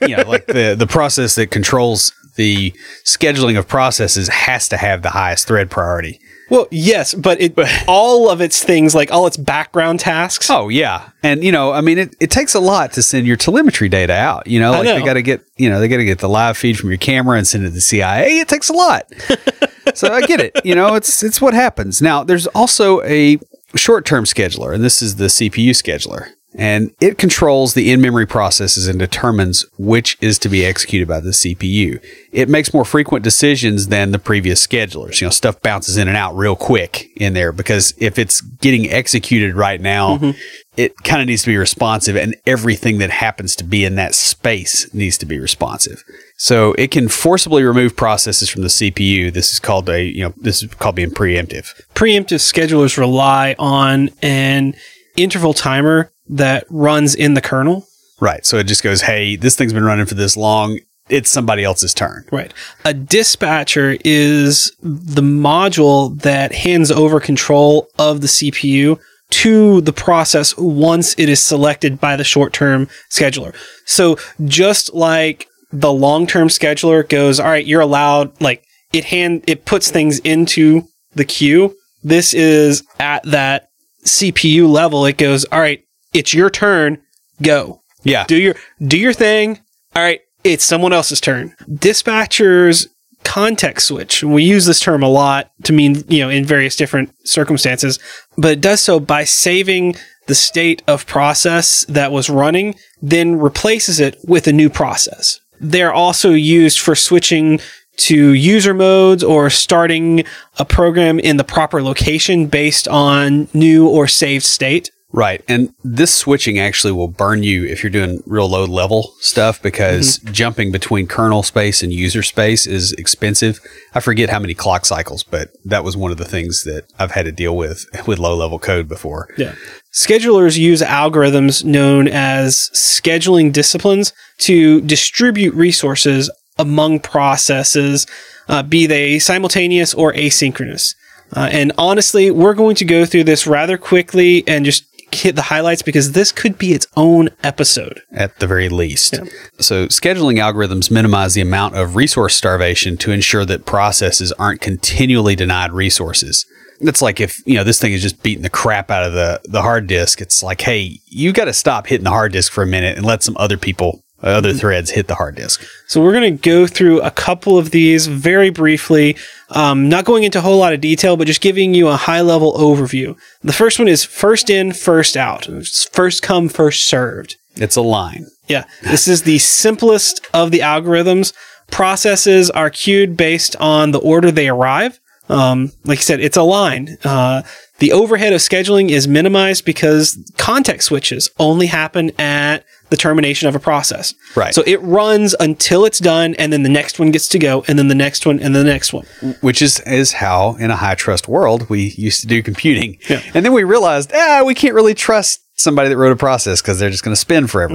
[0.02, 2.72] you know, like the the process that controls the
[3.04, 6.20] scheduling of processes has to have the highest thread priority.
[6.50, 7.54] Well, yes, but it
[7.88, 10.50] all of its things, like all its background tasks.
[10.50, 13.36] Oh yeah, and you know, I mean, it, it takes a lot to send your
[13.36, 14.46] telemetry data out.
[14.46, 14.98] You know, like know.
[14.98, 16.98] they got to get you know they got to get the live feed from your
[16.98, 18.38] camera and send it to the CIA.
[18.38, 19.10] It takes a lot.
[19.94, 20.60] so I get it.
[20.64, 22.02] You know, it's it's what happens.
[22.02, 23.38] Now, there's also a
[23.74, 26.30] short term scheduler, and this is the CPU scheduler.
[26.56, 31.18] And it controls the in memory processes and determines which is to be executed by
[31.18, 32.00] the CPU.
[32.30, 35.20] It makes more frequent decisions than the previous schedulers.
[35.20, 38.88] You know, stuff bounces in and out real quick in there because if it's getting
[38.88, 40.38] executed right now, mm-hmm.
[40.76, 44.14] it kind of needs to be responsive and everything that happens to be in that
[44.14, 46.04] space needs to be responsive.
[46.36, 49.32] So it can forcibly remove processes from the CPU.
[49.32, 51.66] This is called a, you know, this is called being preemptive.
[51.94, 54.74] Preemptive schedulers rely on an
[55.16, 57.86] interval timer that runs in the kernel.
[58.20, 58.44] Right.
[58.46, 60.78] So it just goes, hey, this thing's been running for this long.
[61.08, 62.24] It's somebody else's turn.
[62.32, 62.52] Right.
[62.84, 68.98] A dispatcher is the module that hands over control of the CPU
[69.30, 73.54] to the process once it is selected by the short term scheduler.
[73.84, 79.44] So just like the long term scheduler goes, all right, you're allowed, like it hand,
[79.46, 81.74] it puts things into the queue.
[82.02, 83.68] This is at that
[84.04, 85.04] CPU level.
[85.04, 85.82] It goes, all right,
[86.14, 86.98] it's your turn.
[87.42, 88.24] Go Yeah.
[88.26, 88.54] do your
[88.86, 89.58] do your thing.
[89.94, 91.54] All right, it's someone else's turn.
[91.70, 92.86] Dispatchers
[93.24, 94.22] context switch.
[94.22, 97.98] We use this term a lot to mean, you know, in various different circumstances,
[98.36, 99.96] but it does so by saving
[100.26, 105.38] the state of process that was running, then replaces it with a new process.
[105.60, 107.60] They're also used for switching
[107.96, 110.24] to user modes or starting
[110.58, 114.90] a program in the proper location based on new or saved state.
[115.14, 115.44] Right.
[115.46, 120.18] And this switching actually will burn you if you're doing real low level stuff because
[120.18, 123.60] jumping between kernel space and user space is expensive.
[123.94, 127.12] I forget how many clock cycles, but that was one of the things that I've
[127.12, 129.28] had to deal with with low level code before.
[129.38, 129.54] Yeah.
[129.92, 138.04] Schedulers use algorithms known as scheduling disciplines to distribute resources among processes,
[138.48, 140.96] uh, be they simultaneous or asynchronous.
[141.32, 144.84] Uh, and honestly, we're going to go through this rather quickly and just
[145.14, 148.00] hit the highlights because this could be its own episode.
[148.12, 149.14] at the very least.
[149.58, 155.34] So, scheduling algorithms minimize the amount of resource starvation to ensure that processes aren't continually
[155.36, 156.46] denied resources.
[156.80, 159.40] It's like if, you know, this thing is just beating the crap out of the,
[159.44, 160.20] the hard disk.
[160.20, 163.06] It's like, hey, you got to stop hitting the hard disk for a minute and
[163.06, 165.62] let some other people, other threads hit the hard disk.
[165.86, 169.16] So we're going to go through a couple of these very briefly,
[169.50, 172.20] um, not going into a whole lot of detail, but just giving you a high
[172.20, 173.16] level overview.
[173.42, 175.48] The first one is first in, first out.
[175.48, 177.36] It's first come, first served.
[177.56, 178.26] It's a line.
[178.48, 181.32] Yeah, this is the simplest of the algorithms.
[181.70, 185.00] Processes are queued based on the order they arrive.
[185.28, 186.98] Um, like I said, it's a line.
[187.02, 187.42] Uh,
[187.78, 192.64] the overhead of scheduling is minimized because context switches only happen at
[192.94, 194.14] the termination of a process.
[194.36, 194.54] Right.
[194.54, 197.76] So it runs until it's done, and then the next one gets to go, and
[197.76, 199.04] then the next one, and the next one.
[199.40, 202.98] which is is how in a high trust world we used to do computing.
[203.10, 203.20] Yeah.
[203.34, 206.78] And then we realized, ah, we can't really trust somebody that wrote a process because
[206.78, 207.74] they're just going to spin forever.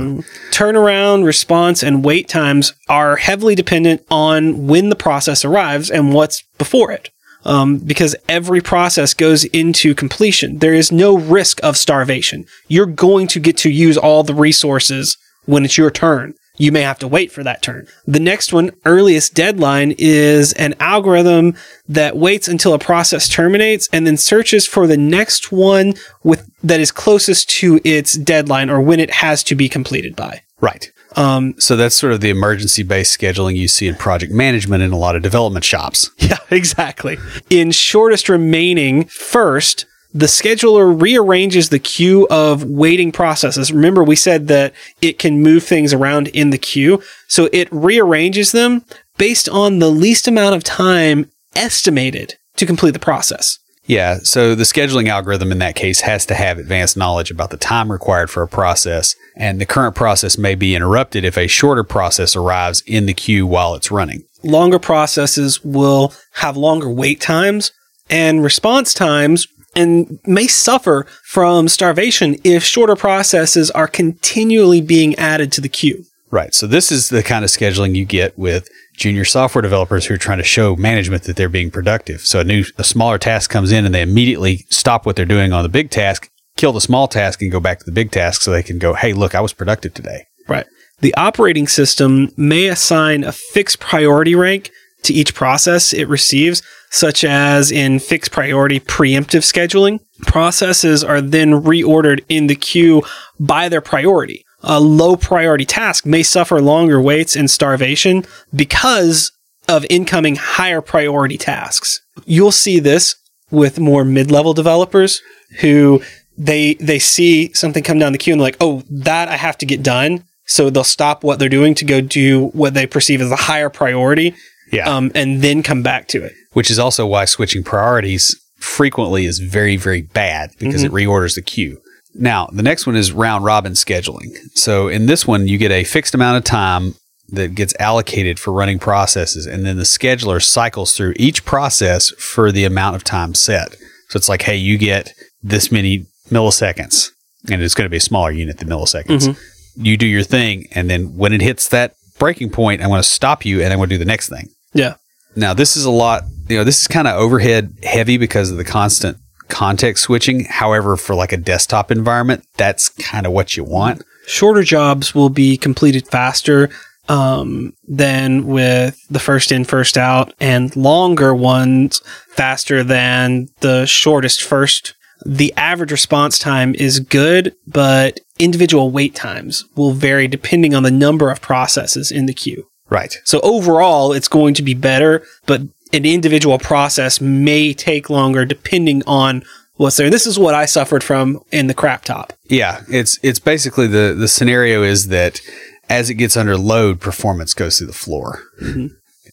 [0.51, 6.43] Turnaround, response, and wait times are heavily dependent on when the process arrives and what's
[6.57, 7.09] before it.
[7.45, 10.59] Um, because every process goes into completion.
[10.59, 12.45] There is no risk of starvation.
[12.67, 16.33] You're going to get to use all the resources when it's your turn.
[16.59, 17.87] You may have to wait for that turn.
[18.05, 21.55] The next one, earliest deadline, is an algorithm
[21.87, 26.81] that waits until a process terminates and then searches for the next one with that
[26.81, 30.41] is closest to its deadline or when it has to be completed by.
[30.59, 30.91] Right.
[31.19, 34.91] Um, So that's sort of the emergency based scheduling you see in project management in
[34.91, 36.11] a lot of development shops.
[36.17, 37.17] yeah, exactly.
[37.49, 43.71] In shortest remaining first, the scheduler rearranges the queue of waiting processes.
[43.71, 47.03] Remember, we said that it can move things around in the queue.
[47.27, 48.85] So it rearranges them
[49.17, 53.59] based on the least amount of time estimated to complete the process.
[53.89, 57.57] Yeah, so the scheduling algorithm in that case has to have advanced knowledge about the
[57.57, 61.83] time required for a process, and the current process may be interrupted if a shorter
[61.83, 64.23] process arrives in the queue while it's running.
[64.43, 67.71] Longer processes will have longer wait times
[68.11, 75.51] and response times and may suffer from starvation if shorter processes are continually being added
[75.53, 76.05] to the queue.
[76.31, 76.53] Right.
[76.53, 80.19] So this is the kind of scheduling you get with junior software developers who are
[80.19, 82.21] trying to show management that they're being productive.
[82.21, 85.53] So a new, a smaller task comes in and they immediately stop what they're doing
[85.53, 88.41] on the big task, kill the small task and go back to the big task
[88.41, 90.25] so they can go, Hey, look, I was productive today.
[90.47, 90.67] Right.
[90.99, 94.69] The operating system may assign a fixed priority rank
[95.03, 96.61] to each process it receives,
[96.91, 99.99] such as in fixed priority preemptive scheduling.
[100.27, 103.01] Processes are then reordered in the queue
[103.39, 109.31] by their priority a low priority task may suffer longer waits and starvation because
[109.67, 112.01] of incoming higher priority tasks.
[112.25, 113.15] You'll see this
[113.51, 115.21] with more mid-level developers
[115.61, 116.01] who
[116.37, 119.65] they they see something come down the queue and like, "Oh, that I have to
[119.65, 123.31] get done." So they'll stop what they're doing to go do what they perceive as
[123.31, 124.33] a higher priority,
[124.71, 126.33] yeah, um, and then come back to it.
[126.53, 130.95] Which is also why switching priorities frequently is very very bad because mm-hmm.
[130.95, 131.81] it reorders the queue.
[132.13, 134.35] Now, the next one is round robin scheduling.
[134.53, 136.95] So in this one, you get a fixed amount of time
[137.29, 142.51] that gets allocated for running processes, and then the scheduler cycles through each process for
[142.51, 143.75] the amount of time set.
[144.09, 147.09] So it's like, hey, you get this many milliseconds,
[147.49, 149.27] and it's going to be a smaller unit than milliseconds.
[149.27, 149.83] Mm-hmm.
[149.85, 153.07] You do your thing, and then when it hits that breaking point, I'm going to
[153.07, 154.49] stop you, and I'm going to do the next thing.
[154.73, 154.95] Yeah.
[155.35, 158.57] Now, this is a lot, you know, this is kind of overhead heavy because of
[158.57, 159.17] the constant
[159.49, 160.45] context switching.
[160.45, 164.03] However, for like a desktop environment, that's kind of what you want.
[164.27, 166.69] Shorter jobs will be completed faster
[167.09, 174.43] um, than with the first in, first out, and longer ones faster than the shortest
[174.43, 174.93] first.
[175.25, 180.91] The average response time is good, but individual wait times will vary depending on the
[180.91, 182.65] number of processes in the queue.
[182.89, 183.15] Right.
[183.23, 185.61] So overall, it's going to be better, but
[185.93, 189.43] an individual process may take longer depending on
[189.75, 190.09] what's there.
[190.09, 192.33] This is what I suffered from in the crap top.
[192.45, 195.41] Yeah, it's it's basically the the scenario is that
[195.89, 198.43] as it gets under load, performance goes through the floor.
[198.61, 198.87] Mm-hmm.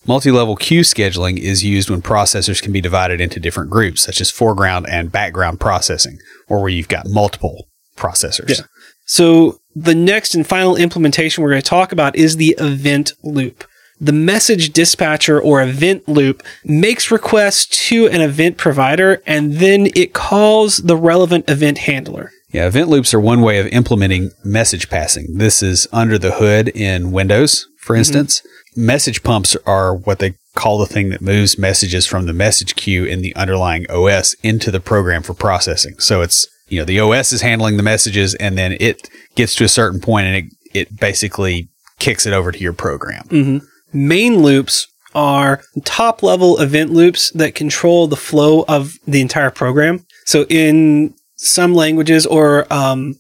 [0.06, 4.30] Multi-level queue scheduling is used when processors can be divided into different groups, such as
[4.30, 8.48] foreground and background processing, or where you've got multiple processors.
[8.48, 8.66] Yeah.
[9.04, 13.64] So the next and final implementation we're going to talk about is the event loop
[14.00, 20.12] the message dispatcher or event loop makes requests to an event provider and then it
[20.12, 22.30] calls the relevant event handler.
[22.50, 25.38] Yeah, event loops are one way of implementing message passing.
[25.38, 28.00] This is under the hood in Windows, for mm-hmm.
[28.00, 28.40] instance.
[28.40, 28.86] Mm-hmm.
[28.86, 33.04] Message pumps are what they call the thing that moves messages from the message queue
[33.04, 35.98] in the underlying OS into the program for processing.
[35.98, 39.64] So it's, you know, the OS is handling the messages and then it gets to
[39.64, 40.44] a certain point and it,
[40.74, 41.68] it basically
[41.98, 43.24] kicks it over to your program.
[43.24, 49.50] Mm-hmm main loops are top level event loops that control the flow of the entire
[49.50, 50.04] program.
[50.26, 53.18] So in some languages, or um,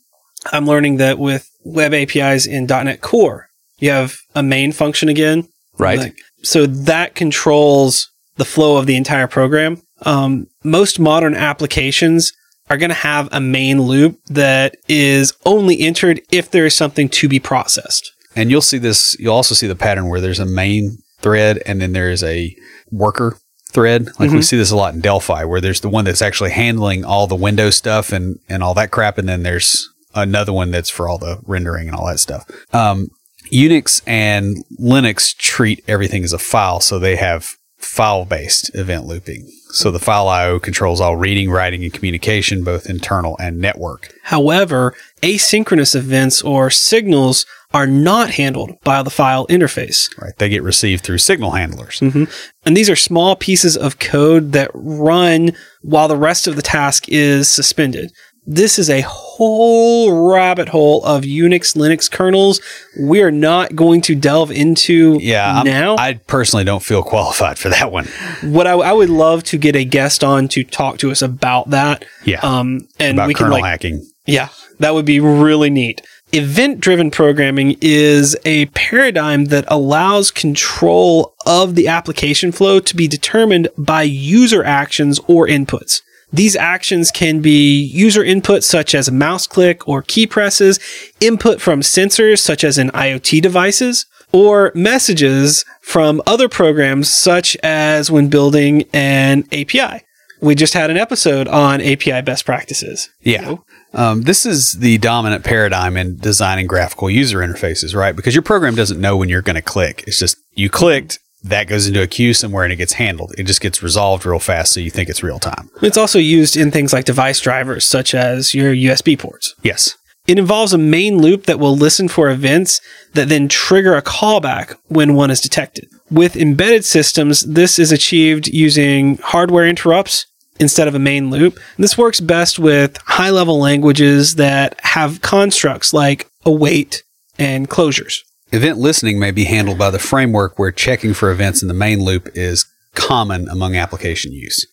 [0.52, 3.48] I'm learning that with web APIs in .NET Core,
[3.78, 5.48] you have a main function again.
[5.78, 5.98] Right.
[5.98, 9.82] Like, so that controls the flow of the entire program.
[10.02, 12.32] Um, most modern applications
[12.68, 17.08] are going to have a main loop that is only entered if there is something
[17.08, 18.12] to be processed.
[18.36, 21.80] And you'll see this, you'll also see the pattern where there's a main thread and
[21.80, 22.54] then there's a
[22.90, 23.38] worker
[23.72, 24.06] thread.
[24.06, 24.36] Like mm-hmm.
[24.36, 27.26] we see this a lot in Delphi, where there's the one that's actually handling all
[27.26, 29.18] the window stuff and, and all that crap.
[29.18, 32.48] And then there's another one that's for all the rendering and all that stuff.
[32.72, 33.08] Um,
[33.52, 36.80] Unix and Linux treat everything as a file.
[36.80, 39.50] So they have file based event looping.
[39.70, 44.12] So the file IO controls all reading, writing, and communication, both internal and network.
[44.24, 50.08] However, asynchronous events or signals are not handled by the file interface.
[50.20, 50.32] Right.
[50.38, 52.00] They get received through signal handlers.
[52.00, 52.24] Mm-hmm.
[52.64, 55.52] And these are small pieces of code that run
[55.82, 58.12] while the rest of the task is suspended.
[58.48, 62.60] This is a whole rabbit hole of Unix Linux kernels.
[63.00, 65.94] We are not going to delve into yeah, now.
[65.94, 68.06] I'm, i personally don't feel qualified for that one.
[68.42, 71.70] What I, I, would love to get a guest on to talk to us about
[71.70, 72.04] that.
[72.24, 72.38] Yeah.
[72.40, 74.06] Um, and about we kernel can like, hacking.
[74.26, 76.02] Yeah, that would be really neat.
[76.32, 83.08] Event driven programming is a paradigm that allows control of the application flow to be
[83.08, 86.02] determined by user actions or inputs.
[86.32, 90.78] These actions can be user input such as a mouse click or key presses,
[91.20, 98.10] input from sensors such as in IoT devices, or messages from other programs such as
[98.10, 100.02] when building an API.
[100.42, 103.08] We just had an episode on API best practices.
[103.20, 103.56] Yeah.
[103.94, 108.14] Um, this is the dominant paradigm in designing graphical user interfaces, right?
[108.14, 110.04] Because your program doesn't know when you're going to click.
[110.06, 111.18] It's just you clicked,
[111.48, 113.34] that goes into a queue somewhere and it gets handled.
[113.38, 115.70] It just gets resolved real fast, so you think it's real time.
[115.82, 119.54] It's also used in things like device drivers, such as your USB ports.
[119.62, 119.96] Yes.
[120.26, 122.80] It involves a main loop that will listen for events
[123.14, 125.88] that then trigger a callback when one is detected.
[126.10, 130.26] With embedded systems, this is achieved using hardware interrupts
[130.58, 131.60] instead of a main loop.
[131.78, 137.04] This works best with high level languages that have constructs like await
[137.38, 138.20] and closures.
[138.52, 142.02] Event listening may be handled by the framework where checking for events in the main
[142.04, 144.66] loop is common among application use.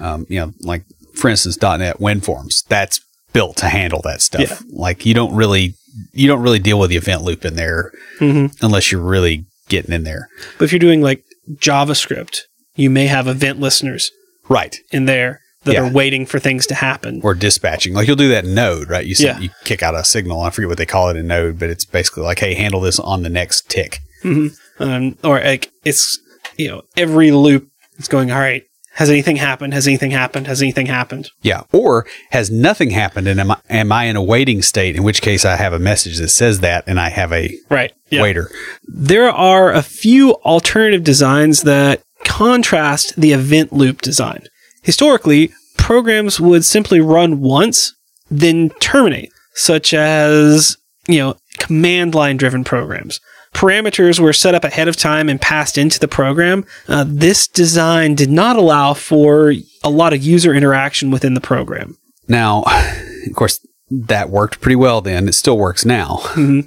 [0.00, 0.84] Um, you know, like
[1.14, 2.64] for instance, .NET WinForms.
[2.66, 3.00] That's
[3.32, 4.40] built to handle that stuff.
[4.42, 4.58] Yeah.
[4.70, 5.74] Like you don't really
[6.12, 8.64] you don't really deal with the event loop in there Mm-hmm.
[8.64, 10.28] unless you're really getting in there.
[10.58, 12.40] But if you're doing like JavaScript,
[12.76, 14.10] you may have event listeners
[14.48, 14.76] Right.
[14.92, 15.82] in there that Yeah.
[15.88, 17.20] are waiting for things to happen.
[17.22, 17.94] Or dispatching.
[17.94, 19.04] Like you'll do that in Node, right?
[19.06, 19.44] You send, Yeah.
[19.44, 20.40] you kick out a signal.
[20.42, 22.98] I forget what they call it in Node, but it's basically like, hey, handle this
[23.00, 24.00] on the next tick.
[24.24, 26.18] um, or like it's
[26.56, 28.62] you know every loop is going all right
[28.94, 31.62] has anything happened has anything happened has anything happened Yeah.
[31.72, 34.96] Or has nothing happened and am I, am I in a waiting state?
[34.96, 37.92] In which case I have a message that says that and I have a right
[38.10, 38.22] yeah.
[38.22, 38.50] waiter.
[38.86, 44.44] there are a few alternative designs that contrast the event loop design
[44.84, 47.94] historically programs would simply run once
[48.30, 50.76] then terminate such as
[51.08, 53.20] you know command line driven programs
[53.54, 56.66] parameters were set up ahead of time and passed into the program.
[56.88, 61.96] Uh, this design did not allow for a lot of user interaction within the program
[62.28, 62.64] Now,
[63.26, 65.28] of course, that worked pretty well then.
[65.28, 66.16] It still works now.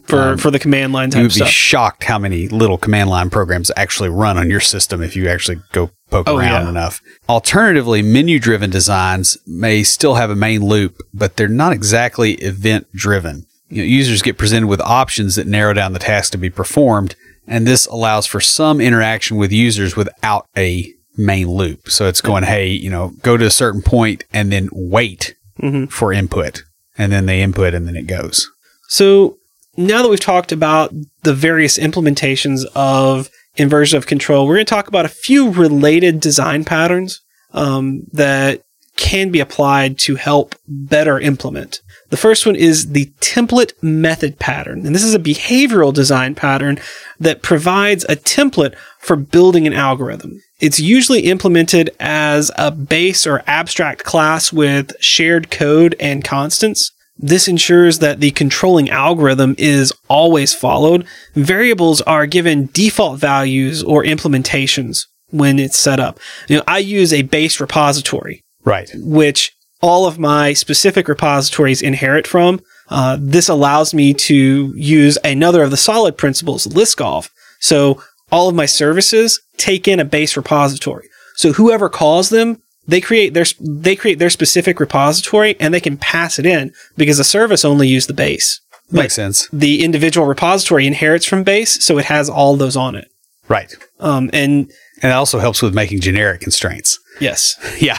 [0.05, 3.71] for, for the command line You would be shocked how many little command line programs
[3.75, 6.69] actually run on your system if you actually go poke Oh, around yeah.
[6.69, 7.01] enough.
[7.27, 12.87] Alternatively, menu driven designs may still have a main loop, but they're not exactly event
[12.93, 13.45] driven.
[13.69, 17.15] You know, users get presented with options that narrow down the task to be performed,
[17.47, 21.89] and this allows for some interaction with users without a main loop.
[21.89, 25.91] So it's going, hey, you know, go to a certain point and then wait Mhm.
[25.91, 26.63] for input,
[26.97, 28.49] and then they input and then it goes.
[28.87, 29.37] So
[29.75, 30.93] now that we've talked about
[31.23, 36.19] the various implementations of inversion of control, we're going to talk about a few related
[36.19, 37.21] design patterns
[37.53, 38.63] um, that
[38.97, 41.81] can be applied to help better implement.
[42.09, 44.85] The first one is the template method pattern.
[44.85, 46.79] And this is a behavioral design pattern
[47.19, 50.41] that provides a template for building an algorithm.
[50.59, 56.91] It's usually implemented as a base or abstract class with shared code and constants.
[57.17, 61.05] This ensures that the controlling algorithm is always followed.
[61.35, 66.19] Variables are given default values or implementations when it's set up.
[66.47, 68.91] You know, I use a base repository Right.
[68.95, 72.61] which all of my specific repositories inherit from.
[72.89, 77.29] Uh, this allows me to use another of the solid principles, Liskov.
[77.59, 78.01] So
[78.31, 81.07] all of my services take in a base repository.
[81.35, 85.97] So whoever calls them, they create their they create their specific repository and they can
[85.97, 88.61] pass it in because the service only used the base.
[88.89, 89.49] Makes sense.
[89.51, 93.09] The individual repository inherits from base, so it has all those on it.
[93.49, 93.73] Right.
[93.99, 94.71] Um, and
[95.01, 96.99] And it also helps with making generic constraints.
[97.19, 97.97] yes, Yeah.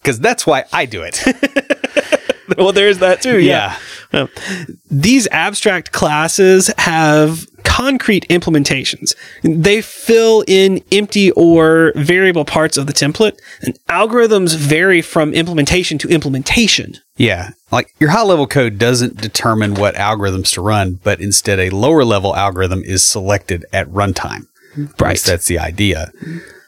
[0.00, 1.20] Because that's why I do it.
[2.58, 3.38] well, there's that too.
[3.40, 3.78] yeah.
[4.12, 4.26] Uh,
[4.90, 9.14] These abstract classes have concrete implementations.
[9.42, 15.98] They fill in empty or variable parts of the template, and algorithms vary from implementation
[15.98, 16.94] to implementation.
[17.16, 17.50] Yeah.
[17.70, 22.04] Like your high level code doesn't determine what algorithms to run, but instead a lower
[22.04, 24.46] level algorithm is selected at runtime.
[24.76, 26.12] Least that's the idea.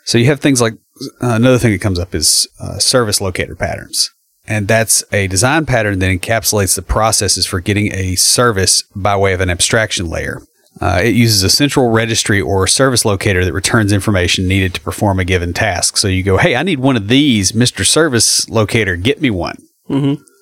[0.05, 0.75] So you have things like
[1.23, 4.11] uh, another thing that comes up is uh, service locator patterns.
[4.47, 9.33] And that's a design pattern that encapsulates the processes for getting a service by way
[9.33, 10.43] of an abstraction layer.
[10.81, 15.21] Uh, it uses a central registry or service locator that returns information needed to perform
[15.21, 15.97] a given task.
[15.97, 17.87] So you go, hey, I need one of these, Mr.
[17.87, 19.59] Service Locator, get me one.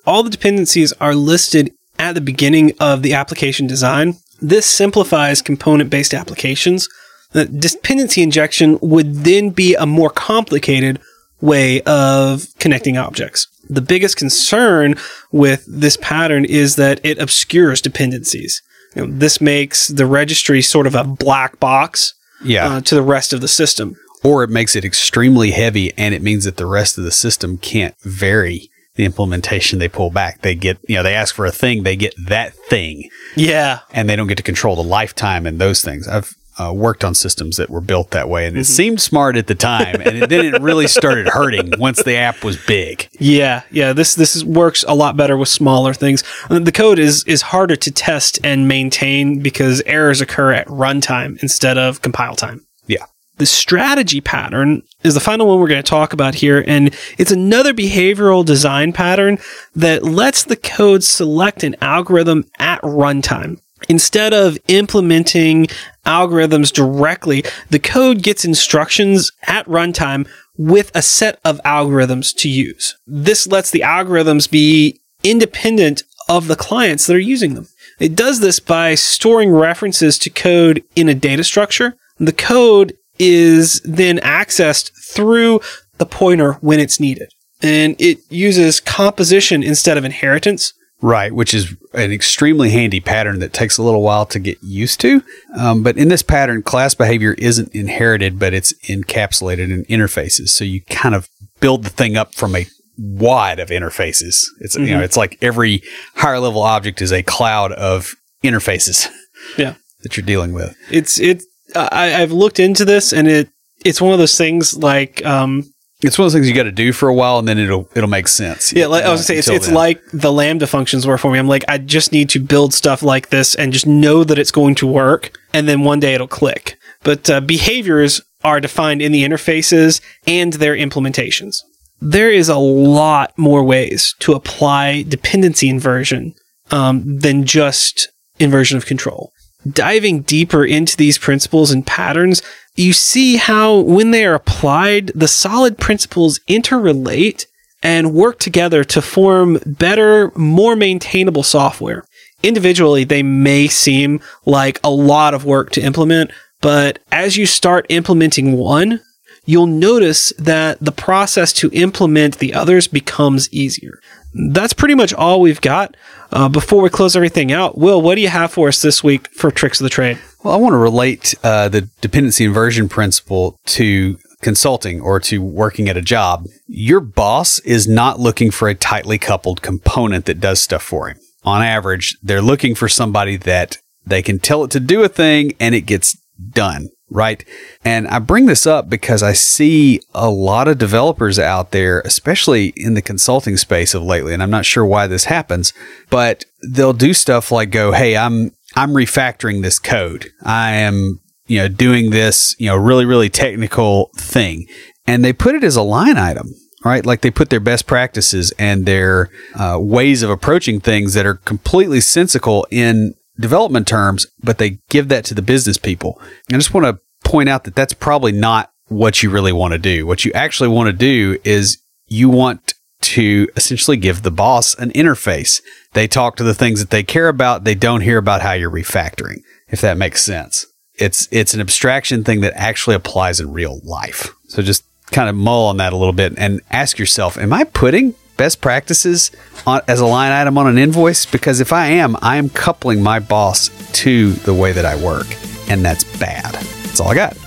[0.05, 4.15] All the dependencies are listed at the beginning of the application design.
[4.41, 6.87] This simplifies component based applications.
[7.33, 10.99] The dependency injection would then be a more complicated
[11.39, 13.47] way of connecting objects.
[13.69, 14.95] The biggest concern
[15.31, 18.61] with this pattern is that it obscures dependencies.
[18.95, 22.13] You know, this makes the registry sort of a black box
[22.43, 22.67] Yeah.
[22.67, 23.95] uh, to the rest of the system.
[24.23, 27.57] or it makes it extremely heavy and it means that the rest of the system
[27.57, 30.41] can't vary the implementation they pull back.
[30.43, 33.79] They get, you know, they ask for a thing, they get that thing Yeah.
[33.91, 36.07] and they don't get to control the lifetime and those things.
[36.07, 39.47] I've uh, worked on systems that were built that way and it seemed smart at
[39.47, 43.09] the time and it, then it really started hurting once the app was big.
[43.19, 43.93] Yeah, yeah.
[43.93, 46.23] This this is, works a lot better with smaller things.
[46.49, 51.77] The code is is harder to test and maintain because errors occur at runtime instead
[51.77, 52.65] of compile time.
[52.87, 53.05] Yeah.
[53.37, 57.31] The strategy pattern is the final one we're going to talk about here, and it's
[57.31, 59.39] another behavioral design pattern
[59.75, 63.59] that lets the code select an algorithm at runtime.
[63.89, 65.65] Instead of implementing
[66.05, 70.27] algorithms directly, the code gets instructions at runtime
[70.57, 72.97] with a set of algorithms to use.
[73.07, 77.67] This lets the algorithms be independent of the clients that are using them.
[77.99, 81.95] It does this by storing references to code in a data structure.
[82.17, 85.61] The code is then accessed through
[85.97, 87.31] the pointer when it's needed.
[87.61, 90.73] And it uses composition instead of inheritance.
[91.03, 94.99] Right, which is an extremely handy pattern that takes a little while to get used
[95.01, 95.23] to.
[95.57, 100.49] Um, but in this pattern, class behavior isn't inherited, but it's encapsulated in interfaces.
[100.49, 101.27] So you kind of
[101.59, 102.67] build the thing up from a
[102.99, 104.45] wad of interfaces.
[104.59, 105.81] It's you know, it's like every
[106.15, 109.07] higher level object is a cloud of interfaces
[109.57, 109.75] Yeah.
[110.03, 110.75] that you're dealing with.
[110.91, 111.41] It's, it,
[111.75, 113.49] I, I've looked into this and it,
[113.83, 115.63] it's one of those things like, um,
[116.03, 117.87] It's one of those things you got to do for a while, and then it'll
[117.95, 118.73] it'll make sense.
[118.73, 119.75] Yeah, like I was gonna say, it's, it's then.
[119.75, 121.39] like the Lambda functions were for me.
[121.39, 124.51] I'm like, I just need to build stuff like this and just know that it's
[124.51, 126.77] going to work, and then one day it'll click.
[127.03, 131.57] But uh, behaviors are defined in the interfaces and their implementations.
[131.99, 136.33] There is a lot more ways to apply dependency inversion
[136.71, 139.31] um, than just inversion of control.
[139.69, 142.41] Diving deeper into these principles and patterns,
[142.75, 147.45] you see how when they are applied, the solid principles interrelate
[147.83, 152.05] and work together to form better, more maintainable software.
[152.43, 157.85] Individually, they may seem like a lot of work to implement, but as you start
[157.89, 159.01] implementing one,
[159.45, 163.99] you'll notice that the process to implement the others becomes easier.
[164.33, 165.95] That's pretty much all we've got.
[166.31, 169.27] Uh, before we close everything out, Will, what do you have for us this week
[169.33, 170.17] for tricks of the trade?
[170.43, 175.89] Well, I want to relate uh, the dependency inversion principle to consulting or to working
[175.89, 176.45] at a job.
[176.67, 181.19] Your boss is not looking for a tightly coupled component that does stuff for him.
[181.43, 185.53] On average, they're looking for somebody that they can tell it to do a thing
[185.59, 186.17] and it gets
[186.49, 187.43] done, right?
[187.83, 192.73] And I bring this up because I see a lot of developers out there, especially
[192.77, 195.73] in the consulting space of lately, and I'm not sure why this happens,
[196.09, 200.31] but they'll do stuff like go, "Hey, I'm I'm refactoring this code.
[200.41, 204.65] I am, you know, doing this, you know, really really technical thing."
[205.05, 206.53] And they put it as a line item,
[206.85, 207.05] right?
[207.05, 211.35] Like they put their best practices and their uh, ways of approaching things that are
[211.35, 216.21] completely sensical in development terms, but they give that to the business people.
[216.51, 219.77] I just want to point out that that's probably not what you really want to
[219.77, 220.05] do.
[220.05, 221.77] What you actually want to do is
[222.07, 225.61] you want to essentially give the boss an interface.
[225.93, 227.63] They talk to the things that they care about.
[227.63, 230.65] They don't hear about how you're refactoring, if that makes sense.
[230.95, 234.33] It's it's an abstraction thing that actually applies in real life.
[234.49, 237.63] So just kind of mull on that a little bit and ask yourself, am I
[237.63, 239.29] putting best practices
[239.67, 241.27] on, as a line item on an invoice?
[241.27, 243.69] Because if I am, I am coupling my boss
[244.01, 245.27] to the way that I work,
[245.69, 246.55] and that's bad.
[246.55, 247.37] That's all I got.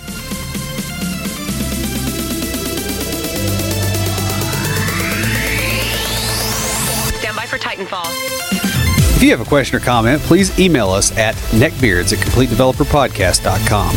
[9.25, 13.97] You have a question or comment, please email us at neckbeards at completedeveloperpodcast.com.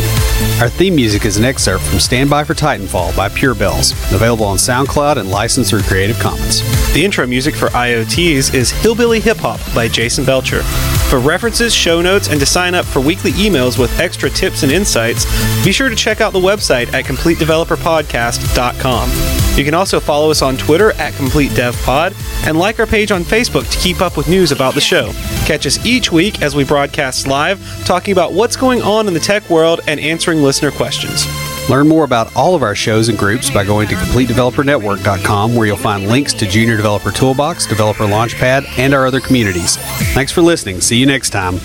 [0.62, 4.46] Our theme music is an excerpt from Stand By for Titanfall by Pure Bells, available
[4.46, 6.62] on SoundCloud and licensed through Creative Commons.
[6.94, 10.64] The intro music for IoTs is Hillbilly Hip Hop by Jason Belcher.
[11.10, 14.72] For references, show notes, and to sign up for weekly emails with extra tips and
[14.72, 15.26] insights,
[15.66, 19.10] be sure to check out the website at CompleteDeveloperPodcast.com.
[19.58, 23.68] You can also follow us on Twitter at CompleteDevPod and like our page on Facebook
[23.72, 25.12] to keep up with news about the show.
[25.46, 29.20] Catch us each week as we broadcast live, talking about what's going on in the
[29.20, 31.26] tech world and answering listener questions.
[31.70, 35.78] Learn more about all of our shows and groups by going to CompleteDeveloperNetwork.com, where you'll
[35.78, 39.78] find links to Junior Developer Toolbox, Developer Launchpad, and our other communities.
[40.14, 40.82] Thanks for listening.
[40.82, 41.60] See you next time.